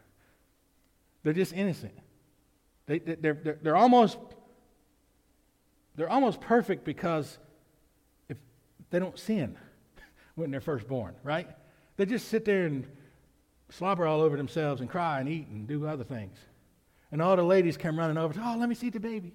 They're 1.23 1.33
just 1.33 1.53
innocent. 1.53 1.95
They, 2.87 2.99
they're, 2.99 3.35
they're, 3.35 3.59
they're 3.63 3.77
almost 3.77 4.19
they're 5.95 6.11
almost 6.11 6.41
perfect 6.41 6.85
because 6.85 7.39
if 8.29 8.37
they 8.91 8.99
don't 8.99 9.19
sin 9.19 9.57
when 10.35 10.51
they're 10.51 10.61
first 10.61 10.89
born, 10.89 11.15
right? 11.23 11.49
They 11.97 12.05
just 12.05 12.27
sit 12.27 12.45
there 12.45 12.67
and 12.67 12.85
slobber 13.69 14.09
all 14.09 14.21
over 14.21 14.37
themselves 14.37 14.81
and 14.81 14.91
cry 14.91 15.21
and 15.21 15.29
eat 15.29 15.47
and 15.47 15.69
do 15.69 15.87
other 15.87 16.03
things. 16.03 16.37
And 17.13 17.23
all 17.23 17.37
the 17.37 17.45
ladies 17.45 17.77
come 17.77 17.97
running 17.97 18.19
over, 18.19 18.35
oh, 18.43 18.57
let 18.59 18.69
me 18.69 18.75
see 18.75 18.91
the 18.91 18.99
baby. 18.99 19.35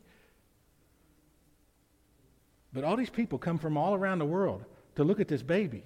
But 2.78 2.84
all 2.84 2.96
these 2.96 3.10
people 3.10 3.40
come 3.40 3.58
from 3.58 3.76
all 3.76 3.96
around 3.96 4.20
the 4.20 4.26
world 4.28 4.64
to 4.98 5.04
look 5.04 5.20
at 5.20 5.28
this 5.28 5.42
baby. 5.42 5.84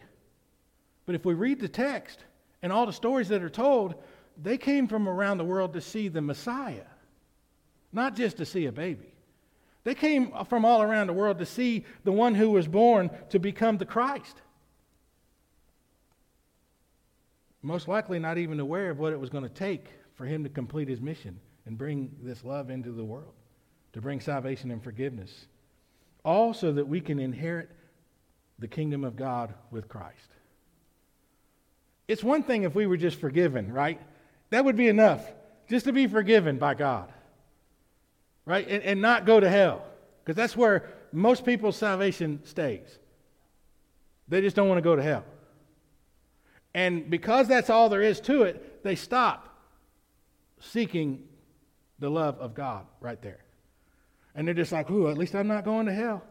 But 1.05 1.15
if 1.15 1.23
we 1.23 1.33
read 1.33 1.61
the 1.61 1.69
text 1.69 2.25
and 2.61 2.69
all 2.69 2.85
the 2.85 2.91
stories 2.91 3.29
that 3.29 3.41
are 3.41 3.49
told, 3.49 3.95
they 4.35 4.57
came 4.57 4.89
from 4.89 5.07
around 5.07 5.37
the 5.37 5.45
world 5.45 5.71
to 5.71 5.79
see 5.79 6.09
the 6.09 6.19
Messiah, 6.19 6.83
not 7.93 8.17
just 8.17 8.35
to 8.37 8.45
see 8.45 8.65
a 8.65 8.73
baby. 8.73 9.13
They 9.85 9.95
came 9.95 10.33
from 10.49 10.65
all 10.65 10.81
around 10.81 11.07
the 11.07 11.13
world 11.13 11.39
to 11.39 11.45
see 11.45 11.85
the 12.03 12.11
one 12.11 12.35
who 12.35 12.51
was 12.51 12.67
born 12.67 13.09
to 13.29 13.39
become 13.39 13.77
the 13.77 13.85
Christ. 13.85 14.41
Most 17.61 17.87
likely 17.87 18.19
not 18.19 18.37
even 18.37 18.59
aware 18.59 18.89
of 18.89 18.99
what 18.99 19.13
it 19.13 19.19
was 19.21 19.29
going 19.29 19.45
to 19.45 19.49
take 19.49 19.85
for 20.15 20.25
him 20.25 20.43
to 20.43 20.49
complete 20.49 20.89
his 20.89 20.99
mission 20.99 21.39
and 21.65 21.77
bring 21.77 22.13
this 22.21 22.43
love 22.43 22.69
into 22.69 22.91
the 22.91 23.05
world, 23.05 23.35
to 23.93 24.01
bring 24.01 24.19
salvation 24.19 24.71
and 24.71 24.83
forgiveness. 24.83 25.47
All 26.23 26.53
so 26.53 26.71
that 26.71 26.87
we 26.87 27.01
can 27.01 27.19
inherit 27.19 27.69
the 28.59 28.67
kingdom 28.67 29.03
of 29.03 29.15
God 29.15 29.53
with 29.71 29.87
Christ. 29.87 30.29
It's 32.07 32.23
one 32.23 32.43
thing 32.43 32.63
if 32.63 32.75
we 32.75 32.85
were 32.85 32.97
just 32.97 33.19
forgiven, 33.19 33.71
right? 33.71 33.99
That 34.49 34.65
would 34.65 34.75
be 34.75 34.87
enough, 34.87 35.25
just 35.69 35.85
to 35.85 35.93
be 35.93 36.07
forgiven 36.07 36.57
by 36.57 36.73
God 36.73 37.11
right? 38.45 38.67
And, 38.67 38.83
and 38.83 39.01
not 39.01 39.25
go 39.25 39.39
to 39.39 39.49
hell. 39.49 39.83
Because 40.23 40.35
that's 40.35 40.55
where 40.55 40.89
most 41.11 41.45
people's 41.45 41.75
salvation 41.75 42.41
stays. 42.43 42.99
They 44.27 44.41
just 44.41 44.55
don't 44.55 44.67
want 44.67 44.77
to 44.77 44.83
go 44.83 44.95
to 44.95 45.03
hell. 45.03 45.25
And 46.73 47.09
because 47.09 47.47
that's 47.47 47.69
all 47.69 47.89
there 47.89 48.01
is 48.01 48.19
to 48.21 48.43
it, 48.43 48.83
they 48.83 48.95
stop 48.95 49.47
seeking 50.59 51.27
the 51.99 52.09
love 52.09 52.39
of 52.39 52.53
God 52.53 52.85
right 52.99 53.21
there. 53.21 53.43
And 54.35 54.47
they're 54.47 54.55
just 54.55 54.71
like, 54.71 54.89
ooh, 54.89 55.09
at 55.09 55.17
least 55.17 55.35
I'm 55.35 55.47
not 55.47 55.65
going 55.65 55.85
to 55.87 55.93
hell. 55.93 56.23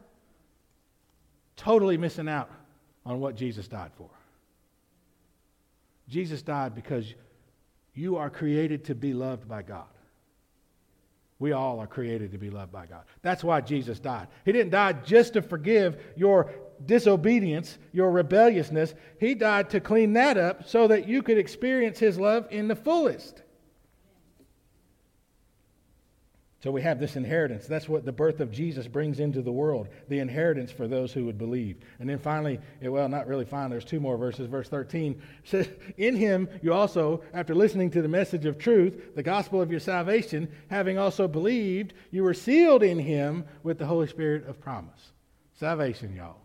Totally 1.57 1.99
missing 1.99 2.29
out 2.29 2.51
on 3.05 3.21
what 3.21 3.37
Jesus 3.37 3.69
died 3.69 3.91
for. 3.97 4.11
Jesus 6.09 6.43
died 6.43 6.75
because 6.75 7.15
you 7.95 8.17
are 8.17 8.31
created 8.31 8.85
to 8.87 8.95
be 8.95 9.13
loved 9.13 9.47
by 9.47 9.63
God. 9.63 9.87
We 11.39 11.53
all 11.53 11.81
are 11.81 11.87
created 11.87 12.33
to 12.33 12.39
be 12.39 12.51
loved 12.51 12.71
by 12.71 12.87
God. 12.87 13.05
That's 13.23 13.43
why 13.43 13.63
Jesus 13.63 13.99
died. 13.99 14.29
He 14.45 14.53
didn't 14.53 14.73
die 14.73 14.93
just 14.93 15.33
to 15.33 15.43
forgive 15.43 15.99
your 16.15 16.51
disobedience, 16.85 17.79
your 17.93 18.11
rebelliousness. 18.11 18.95
He 19.19 19.35
died 19.35 19.71
to 19.71 19.81
clean 19.81 20.13
that 20.15 20.37
up 20.37 20.69
so 20.69 20.87
that 20.89 21.09
you 21.09 21.23
could 21.23 21.39
experience 21.39 21.99
His 21.99 22.19
love 22.19 22.47
in 22.51 22.69
the 22.69 22.77
fullest. 22.77 23.43
So 26.62 26.70
we 26.70 26.83
have 26.83 27.01
this 27.01 27.16
inheritance. 27.16 27.66
That's 27.66 27.88
what 27.88 28.05
the 28.05 28.12
birth 28.12 28.40
of 28.40 28.53
Jesus 28.53 28.87
brings 28.87 29.18
into 29.18 29.40
the 29.40 29.53
world 29.53 29.88
the 30.09 30.18
inheritance 30.18 30.70
for 30.70 30.87
those 30.87 31.11
who 31.11 31.25
would 31.25 31.38
believe. 31.38 31.79
And 31.99 32.09
then 32.09 32.18
finally, 32.18 32.61
eh, 32.83 32.88
well, 32.88 33.09
not 33.09 33.27
really 33.27 33.46
finally, 33.46 33.70
there's 33.70 33.85
two 33.87 33.99
more 33.99 34.18
verses. 34.18 34.46
Verse 34.46 34.68
13 34.68 35.23
says, 35.44 35.70
In 35.96 36.14
him 36.14 36.49
you 36.61 36.75
also, 36.75 37.23
after 37.33 37.55
listening 37.55 37.90
to 37.92 38.03
the 38.03 38.09
message 38.09 38.44
of 38.44 38.59
truth, 38.59 39.14
the 39.14 39.23
gospel 39.23 39.62
of 39.62 39.70
your 39.70 39.81
salvation, 39.81 40.51
having 40.68 40.99
also 40.99 41.27
believed, 41.27 41.94
you 42.11 42.23
were 42.23 42.35
sealed 42.35 42.83
in 42.83 42.99
him 42.99 43.46
with 43.62 43.79
the 43.79 43.87
Holy 43.87 44.07
Spirit 44.07 44.46
of 44.46 44.61
promise. 44.61 45.12
Salvation, 45.55 46.14
y'all. 46.14 46.42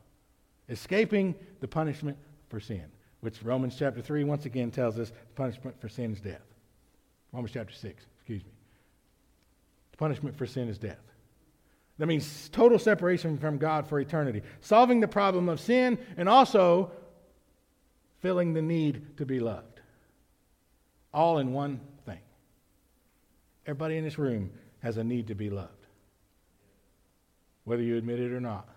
Escaping 0.70 1.36
the 1.60 1.68
punishment 1.68 2.18
for 2.48 2.62
sin, 2.62 2.86
which 3.20 3.44
Romans 3.44 3.76
chapter 3.78 4.02
3 4.02 4.24
once 4.24 4.46
again 4.46 4.72
tells 4.72 4.98
us 4.98 5.10
the 5.10 5.34
punishment 5.36 5.80
for 5.82 5.90
sin 5.90 6.14
is 6.14 6.22
death. 6.22 6.42
Romans 7.34 7.52
chapter 7.54 7.74
6, 7.74 8.06
excuse 8.16 8.46
me. 8.46 8.55
The 9.96 10.00
punishment 10.00 10.36
for 10.36 10.46
sin 10.46 10.68
is 10.68 10.78
death. 10.78 11.00
That 12.00 12.08
means 12.08 12.50
total 12.50 12.78
separation 12.78 13.38
from 13.38 13.58
God 13.58 13.88
for 13.88 13.98
eternity, 13.98 14.42
solving 14.60 15.00
the 15.00 15.08
problem 15.08 15.48
of 15.48 15.58
sin 15.58 15.98
and 16.18 16.28
also 16.28 16.92
filling 18.20 18.54
the 18.54 18.62
need 18.62 19.16
to 19.16 19.26
be 19.26 19.40
loved. 19.40 19.80
All 21.14 21.38
in 21.38 21.54
one 21.54 21.80
thing. 22.06 22.20
Everybody 23.66 23.96
in 23.96 24.04
this 24.04 24.20
room 24.20 24.52
has 24.84 24.98
a 24.98 25.04
need 25.04 25.28
to 25.28 25.36
be 25.36 25.50
loved, 25.50 25.88
whether 27.64 27.82
you 27.82 27.96
admit 27.96 28.20
it 28.20 28.34
or 28.34 28.42
not. 28.42 28.68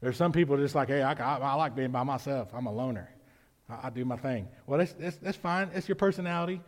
There's 0.00 0.16
some 0.16 0.30
people 0.30 0.56
just 0.56 0.76
like, 0.76 0.86
hey, 0.86 1.02
I, 1.02 1.14
I, 1.14 1.38
I 1.38 1.54
like 1.54 1.74
being 1.74 1.90
by 1.90 2.04
myself. 2.04 2.50
I'm 2.54 2.66
a 2.66 2.72
loner. 2.72 3.10
I, 3.68 3.88
I 3.88 3.90
do 3.90 4.04
my 4.04 4.16
thing. 4.16 4.46
Well, 4.68 4.78
that's, 4.78 4.92
that's, 4.92 5.16
that's 5.16 5.36
fine. 5.36 5.70
That's 5.74 5.88
your 5.88 5.96
personality. 5.96 6.60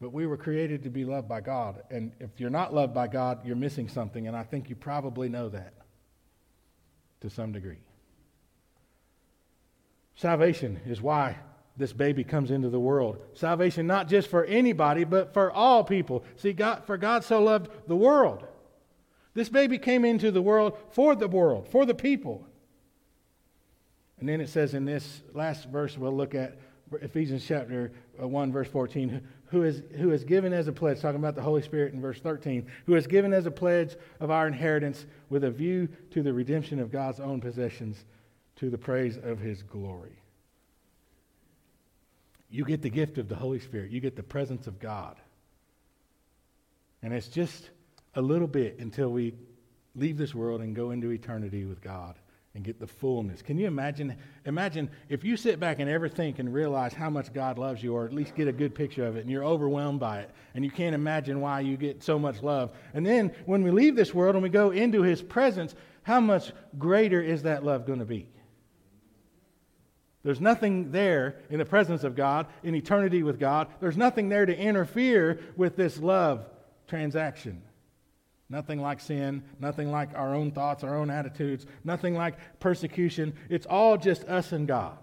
But 0.00 0.12
we 0.12 0.26
were 0.26 0.36
created 0.36 0.84
to 0.84 0.90
be 0.90 1.04
loved 1.04 1.28
by 1.28 1.40
God. 1.40 1.82
And 1.90 2.12
if 2.20 2.38
you're 2.38 2.50
not 2.50 2.72
loved 2.72 2.94
by 2.94 3.08
God, 3.08 3.44
you're 3.44 3.56
missing 3.56 3.88
something. 3.88 4.28
And 4.28 4.36
I 4.36 4.44
think 4.44 4.68
you 4.68 4.76
probably 4.76 5.28
know 5.28 5.48
that 5.48 5.74
to 7.20 7.30
some 7.30 7.52
degree. 7.52 7.78
Salvation 10.14 10.80
is 10.86 11.00
why 11.00 11.36
this 11.76 11.92
baby 11.92 12.24
comes 12.24 12.50
into 12.50 12.68
the 12.68 12.80
world. 12.80 13.18
Salvation 13.34 13.86
not 13.86 14.08
just 14.08 14.28
for 14.28 14.44
anybody, 14.44 15.04
but 15.04 15.32
for 15.32 15.50
all 15.50 15.84
people. 15.84 16.24
See, 16.36 16.52
God, 16.52 16.84
for 16.86 16.96
God 16.96 17.24
so 17.24 17.42
loved 17.42 17.70
the 17.86 17.96
world. 17.96 18.44
This 19.34 19.48
baby 19.48 19.78
came 19.78 20.04
into 20.04 20.32
the 20.32 20.42
world 20.42 20.76
for 20.90 21.14
the 21.14 21.28
world, 21.28 21.68
for 21.68 21.86
the 21.86 21.94
people. 21.94 22.44
And 24.18 24.28
then 24.28 24.40
it 24.40 24.48
says 24.48 24.74
in 24.74 24.84
this 24.84 25.22
last 25.32 25.68
verse 25.68 25.96
we'll 25.96 26.16
look 26.16 26.34
at, 26.34 26.58
Ephesians 27.02 27.44
chapter 27.46 27.92
uh, 28.20 28.26
1, 28.26 28.50
verse 28.50 28.66
14, 28.68 29.22
who 29.48 29.62
is, 29.62 29.82
who 29.96 30.10
is 30.10 30.24
given 30.24 30.52
as 30.52 30.68
a 30.68 30.72
pledge, 30.72 31.00
talking 31.00 31.18
about 31.18 31.34
the 31.34 31.42
Holy 31.42 31.62
Spirit 31.62 31.94
in 31.94 32.00
verse 32.00 32.20
13, 32.20 32.66
who 32.86 32.94
is 32.94 33.06
given 33.06 33.32
as 33.32 33.46
a 33.46 33.50
pledge 33.50 33.96
of 34.20 34.30
our 34.30 34.46
inheritance 34.46 35.06
with 35.30 35.44
a 35.44 35.50
view 35.50 35.88
to 36.10 36.22
the 36.22 36.32
redemption 36.32 36.78
of 36.78 36.92
God's 36.92 37.20
own 37.20 37.40
possessions 37.40 38.04
to 38.56 38.70
the 38.70 38.78
praise 38.78 39.16
of 39.16 39.38
his 39.38 39.62
glory. 39.62 40.20
You 42.50 42.64
get 42.64 42.82
the 42.82 42.90
gift 42.90 43.18
of 43.18 43.28
the 43.28 43.36
Holy 43.36 43.60
Spirit, 43.60 43.90
you 43.90 44.00
get 44.00 44.16
the 44.16 44.22
presence 44.22 44.66
of 44.66 44.78
God. 44.78 45.16
And 47.02 47.12
it's 47.12 47.28
just 47.28 47.70
a 48.14 48.22
little 48.22 48.48
bit 48.48 48.78
until 48.78 49.10
we 49.10 49.34
leave 49.94 50.18
this 50.18 50.34
world 50.34 50.60
and 50.60 50.74
go 50.74 50.90
into 50.90 51.10
eternity 51.10 51.64
with 51.64 51.80
God 51.80 52.16
and 52.58 52.64
get 52.64 52.80
the 52.80 52.88
fullness. 52.88 53.40
Can 53.40 53.56
you 53.56 53.68
imagine? 53.68 54.16
Imagine 54.44 54.90
if 55.08 55.22
you 55.22 55.36
sit 55.36 55.60
back 55.60 55.78
and 55.78 55.88
ever 55.88 56.08
think 56.08 56.40
and 56.40 56.52
realize 56.52 56.92
how 56.92 57.08
much 57.08 57.32
God 57.32 57.56
loves 57.56 57.84
you, 57.84 57.94
or 57.94 58.04
at 58.04 58.12
least 58.12 58.34
get 58.34 58.48
a 58.48 58.52
good 58.52 58.74
picture 58.74 59.06
of 59.06 59.16
it, 59.16 59.20
and 59.20 59.30
you're 59.30 59.44
overwhelmed 59.44 60.00
by 60.00 60.18
it, 60.18 60.30
and 60.56 60.64
you 60.64 60.70
can't 60.72 60.92
imagine 60.92 61.40
why 61.40 61.60
you 61.60 61.76
get 61.76 62.02
so 62.02 62.18
much 62.18 62.42
love. 62.42 62.72
And 62.94 63.06
then 63.06 63.30
when 63.46 63.62
we 63.62 63.70
leave 63.70 63.94
this 63.94 64.12
world 64.12 64.34
and 64.34 64.42
we 64.42 64.48
go 64.48 64.72
into 64.72 65.02
His 65.02 65.22
presence, 65.22 65.76
how 66.02 66.18
much 66.18 66.50
greater 66.76 67.22
is 67.22 67.44
that 67.44 67.62
love 67.64 67.86
going 67.86 68.00
to 68.00 68.04
be? 68.04 68.28
There's 70.24 70.40
nothing 70.40 70.90
there 70.90 71.36
in 71.50 71.60
the 71.60 71.64
presence 71.64 72.02
of 72.02 72.16
God, 72.16 72.48
in 72.64 72.74
eternity 72.74 73.22
with 73.22 73.38
God. 73.38 73.68
There's 73.78 73.96
nothing 73.96 74.28
there 74.28 74.46
to 74.46 74.58
interfere 74.58 75.38
with 75.56 75.76
this 75.76 76.00
love 76.00 76.44
transaction. 76.88 77.62
Nothing 78.50 78.80
like 78.80 79.00
sin, 79.00 79.42
nothing 79.60 79.90
like 79.90 80.14
our 80.14 80.34
own 80.34 80.52
thoughts, 80.52 80.82
our 80.82 80.96
own 80.96 81.10
attitudes, 81.10 81.66
nothing 81.84 82.14
like 82.14 82.60
persecution. 82.60 83.34
It's 83.50 83.66
all 83.66 83.98
just 83.98 84.24
us 84.24 84.52
and 84.52 84.66
God. 84.66 84.98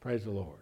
Praise 0.00 0.24
the 0.24 0.30
Lord. 0.30 0.58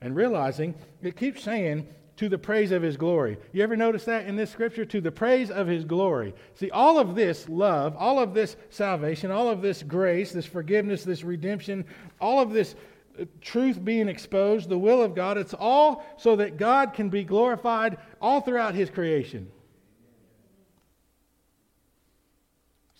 And 0.00 0.14
realizing, 0.14 0.74
it 1.00 1.16
keeps 1.16 1.42
saying, 1.42 1.86
to 2.16 2.28
the 2.28 2.38
praise 2.38 2.70
of 2.70 2.82
his 2.82 2.96
glory. 2.96 3.38
You 3.52 3.62
ever 3.62 3.76
notice 3.76 4.04
that 4.04 4.26
in 4.26 4.36
this 4.36 4.50
scripture? 4.50 4.84
To 4.84 5.00
the 5.00 5.10
praise 5.10 5.50
of 5.50 5.66
his 5.66 5.84
glory. 5.84 6.34
See, 6.54 6.70
all 6.70 6.98
of 6.98 7.14
this 7.14 7.48
love, 7.48 7.96
all 7.96 8.18
of 8.20 8.34
this 8.34 8.56
salvation, 8.70 9.30
all 9.30 9.48
of 9.48 9.62
this 9.62 9.82
grace, 9.82 10.32
this 10.32 10.46
forgiveness, 10.46 11.04
this 11.04 11.24
redemption, 11.24 11.84
all 12.20 12.40
of 12.40 12.52
this 12.52 12.74
uh, 13.18 13.24
truth 13.40 13.82
being 13.82 14.08
exposed, 14.08 14.68
the 14.68 14.78
will 14.78 15.02
of 15.02 15.14
God, 15.14 15.38
it's 15.38 15.54
all 15.54 16.04
so 16.16 16.36
that 16.36 16.58
God 16.58 16.92
can 16.92 17.08
be 17.08 17.24
glorified 17.24 17.96
all 18.20 18.40
throughout 18.40 18.74
his 18.74 18.90
creation. 18.90 19.50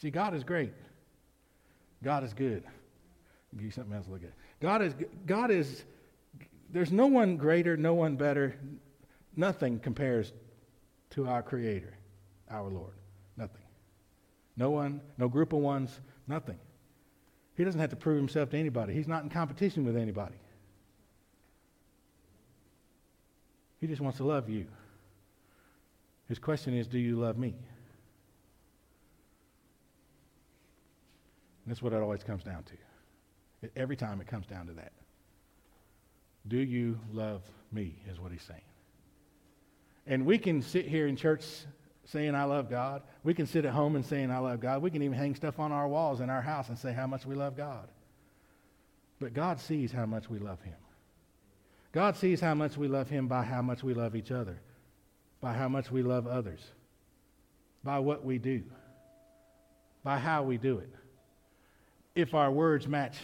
See, 0.02 0.10
God 0.10 0.34
is 0.34 0.42
great. 0.42 0.72
God 2.02 2.24
is 2.24 2.34
good. 2.34 2.64
I'll 2.66 3.56
give 3.56 3.66
you 3.66 3.70
something 3.70 3.94
else 3.94 4.06
to 4.06 4.12
look 4.12 4.24
at. 4.24 4.32
God 4.60 4.82
is, 4.82 4.94
God 5.26 5.52
is, 5.52 5.84
there's 6.70 6.90
no 6.90 7.06
one 7.06 7.36
greater, 7.36 7.76
no 7.76 7.94
one 7.94 8.16
better. 8.16 8.56
Nothing 9.36 9.78
compares 9.78 10.32
to 11.10 11.28
our 11.28 11.40
Creator, 11.40 11.96
our 12.50 12.68
Lord. 12.68 12.94
Nothing. 13.36 13.62
No 14.56 14.70
one, 14.70 15.00
no 15.18 15.28
group 15.28 15.52
of 15.52 15.60
ones, 15.60 16.00
nothing. 16.26 16.58
He 17.56 17.62
doesn't 17.62 17.80
have 17.80 17.90
to 17.90 17.96
prove 17.96 18.16
himself 18.16 18.50
to 18.50 18.58
anybody. 18.58 18.94
He's 18.94 19.06
not 19.06 19.22
in 19.22 19.30
competition 19.30 19.84
with 19.84 19.96
anybody. 19.96 20.34
He 23.80 23.86
just 23.86 24.00
wants 24.00 24.18
to 24.18 24.24
love 24.24 24.50
you. 24.50 24.66
His 26.28 26.40
question 26.40 26.76
is, 26.76 26.88
do 26.88 26.98
you 26.98 27.20
love 27.20 27.38
me? 27.38 27.54
That's 31.66 31.82
what 31.82 31.92
it 31.92 32.00
always 32.02 32.22
comes 32.22 32.42
down 32.42 32.64
to. 32.64 33.70
Every 33.76 33.96
time 33.96 34.20
it 34.20 34.26
comes 34.26 34.46
down 34.46 34.66
to 34.66 34.72
that. 34.74 34.92
Do 36.48 36.58
you 36.58 36.98
love 37.12 37.42
me, 37.70 37.94
is 38.10 38.18
what 38.18 38.32
he's 38.32 38.42
saying. 38.42 38.60
And 40.06 40.26
we 40.26 40.38
can 40.38 40.62
sit 40.62 40.86
here 40.86 41.06
in 41.06 41.14
church 41.14 41.44
saying, 42.04 42.34
I 42.34 42.44
love 42.44 42.68
God. 42.68 43.02
We 43.22 43.34
can 43.34 43.46
sit 43.46 43.64
at 43.64 43.72
home 43.72 43.94
and 43.94 44.04
saying, 44.04 44.32
I 44.32 44.38
love 44.38 44.60
God. 44.60 44.82
We 44.82 44.90
can 44.90 45.02
even 45.02 45.16
hang 45.16 45.36
stuff 45.36 45.60
on 45.60 45.70
our 45.70 45.86
walls 45.86 46.20
in 46.20 46.28
our 46.28 46.42
house 46.42 46.68
and 46.68 46.76
say 46.76 46.92
how 46.92 47.06
much 47.06 47.24
we 47.24 47.36
love 47.36 47.56
God. 47.56 47.88
But 49.20 49.34
God 49.34 49.60
sees 49.60 49.92
how 49.92 50.06
much 50.06 50.28
we 50.28 50.40
love 50.40 50.60
Him. 50.62 50.74
God 51.92 52.16
sees 52.16 52.40
how 52.40 52.54
much 52.54 52.76
we 52.76 52.88
love 52.88 53.08
Him 53.08 53.28
by 53.28 53.44
how 53.44 53.62
much 53.62 53.84
we 53.84 53.94
love 53.94 54.16
each 54.16 54.32
other, 54.32 54.60
by 55.40 55.52
how 55.52 55.68
much 55.68 55.92
we 55.92 56.02
love 56.02 56.26
others, 56.26 56.60
by 57.84 58.00
what 58.00 58.24
we 58.24 58.38
do, 58.38 58.64
by 60.02 60.18
how 60.18 60.42
we 60.42 60.58
do 60.58 60.78
it 60.78 60.92
if 62.14 62.34
our 62.34 62.50
words 62.50 62.86
match 62.86 63.16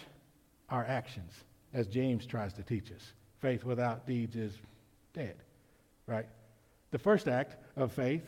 our 0.68 0.84
actions, 0.84 1.32
as 1.74 1.86
James 1.86 2.26
tries 2.26 2.52
to 2.54 2.62
teach 2.62 2.90
us. 2.92 3.12
Faith 3.40 3.64
without 3.64 4.06
deeds 4.06 4.36
is 4.36 4.52
dead, 5.12 5.36
right? 6.06 6.26
The 6.90 6.98
first 6.98 7.28
act 7.28 7.56
of 7.76 7.92
faith 7.92 8.24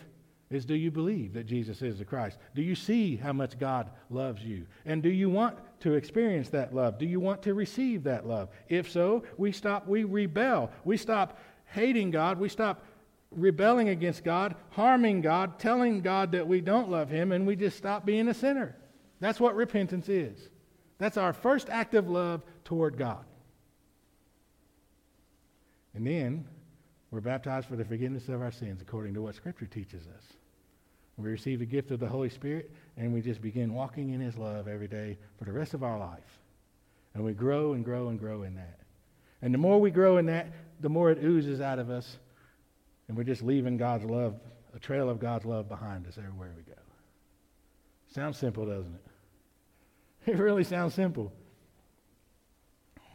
is 0.51 0.65
do 0.65 0.75
you 0.75 0.91
believe 0.91 1.33
that 1.35 1.47
Jesus 1.47 1.81
is 1.81 1.99
the 1.99 2.05
Christ? 2.05 2.39
Do 2.55 2.63
you 2.63 2.75
see 2.75 3.17
how 3.17 3.33
much 3.33 3.59
God 3.59 3.91
loves 4.11 4.43
you? 4.43 4.67
And 4.85 5.03
do 5.03 5.09
you 5.09 5.31
want 5.31 5.57
to 5.81 5.95
experience 5.95 6.49
that 6.51 6.75
love? 6.75 6.99
Do 6.99 7.07
you 7.07 7.21
want 7.21 7.43
to 7.43 7.55
receive 7.55 8.03
that 8.05 8.27
love? 8.27 8.49
If 8.69 8.91
so, 8.91 9.23
we 9.37 9.53
stop, 9.53 9.87
we 9.87 10.05
rebel. 10.05 10.71
We 10.85 10.97
stop 10.97 11.39
hating 11.67 12.11
God. 12.11 12.39
We 12.39 12.49
stop 12.49 12.85
rebelling 13.31 13.91
against 13.91 14.25
God, 14.25 14.57
harming 14.71 15.21
God, 15.21 15.59
telling 15.59 16.01
God 16.01 16.33
that 16.33 16.49
we 16.49 16.61
don't 16.61 16.91
love 16.91 17.09
Him, 17.09 17.31
and 17.31 17.47
we 17.47 17.55
just 17.55 17.77
stop 17.77 18.05
being 18.05 18.29
a 18.29 18.35
sinner. 18.35 18.77
That's 19.21 19.39
what 19.39 19.55
repentance 19.55 20.09
is. 20.09 20.49
That's 20.99 21.17
our 21.17 21.33
first 21.33 21.69
act 21.71 21.95
of 21.95 22.09
love 22.09 22.43
toward 22.65 22.97
God. 22.97 23.25
And 25.95 26.07
then 26.07 26.47
we're 27.11 27.21
baptized 27.21 27.69
for 27.69 27.77
the 27.77 27.85
forgiveness 27.85 28.29
of 28.29 28.41
our 28.41 28.53
sins 28.53 28.81
according 28.81 29.15
to 29.15 29.23
what 29.23 29.35
Scripture 29.35 29.67
teaches 29.67 30.07
us. 30.07 30.25
We 31.17 31.31
receive 31.31 31.59
the 31.59 31.67
gift 31.67 31.91
of 31.91 32.01
the 32.01 32.09
Holy 32.09 32.31
Spirit 32.31 32.71
and 32.97 33.13
we 33.13 33.21
just 33.21 33.43
begin 33.43 33.75
walking 33.75 34.11
in 34.11 34.21
His 34.21 34.39
love 34.39 34.69
every 34.69 34.89
day 34.89 35.19
for 35.39 35.45
the 35.45 35.53
rest 35.53 35.75
of 35.75 35.83
our 35.83 35.99
life. 35.99 36.39
And 37.15 37.25
we 37.25 37.33
grow 37.33 37.73
and 37.73 37.85
grow 37.85 38.09
and 38.09 38.19
grow 38.19 38.45
in 38.45 38.55
that. 38.55 38.79
And 39.43 39.53
the 39.53 39.59
more 39.59 39.81
we 39.81 39.91
grow 39.91 40.19
in 40.19 40.27
that, 40.27 40.53
the 40.81 40.89
more 40.89 41.11
it 41.11 41.23
oozes 41.23 41.61
out 41.61 41.79
of 41.79 41.91
us. 41.91 42.19
And 43.09 43.17
we're 43.17 43.25
just 43.25 43.43
leaving 43.43 43.77
God's 43.77 44.05
love, 44.05 44.37
a 44.75 44.79
trail 44.79 45.11
of 45.11 45.19
God's 45.19 45.45
love 45.45 45.69
behind 45.69 46.07
us 46.07 46.17
everywhere 46.17 46.53
we 46.57 46.63
go. 46.63 46.79
Sounds 48.15 48.39
simple, 48.39 48.67
doesn't 48.67 48.95
it? 48.95 49.10
It 50.31 50.39
really 50.39 50.63
sounds 50.63 50.95
simple. 50.95 51.33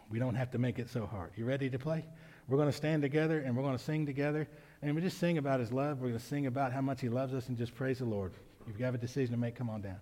We 0.09 0.19
don't 0.19 0.35
have 0.35 0.51
to 0.51 0.57
make 0.57 0.79
it 0.79 0.89
so 0.89 1.05
hard. 1.05 1.31
You 1.37 1.45
ready 1.45 1.69
to 1.69 1.79
play? 1.79 2.03
We're 2.49 2.57
going 2.57 2.69
to 2.69 2.75
stand 2.75 3.01
together 3.03 3.39
and 3.39 3.55
we're 3.55 3.63
going 3.63 3.77
to 3.77 3.83
sing 3.83 4.05
together. 4.05 4.49
And 4.81 4.93
we 4.93 5.01
just 5.01 5.17
sing 5.17 5.37
about 5.37 5.61
his 5.61 5.71
love. 5.71 6.01
We're 6.01 6.09
going 6.09 6.19
to 6.19 6.25
sing 6.25 6.45
about 6.45 6.73
how 6.73 6.81
much 6.81 6.99
he 6.99 7.07
loves 7.07 7.33
us 7.33 7.47
and 7.47 7.57
just 7.57 7.73
praise 7.73 7.99
the 7.99 8.05
Lord. 8.05 8.33
If 8.67 8.77
you 8.77 8.83
have 8.83 8.95
a 8.95 8.97
decision 8.97 9.31
to 9.31 9.39
make, 9.39 9.55
come 9.55 9.69
on 9.69 9.81
down. 9.81 9.95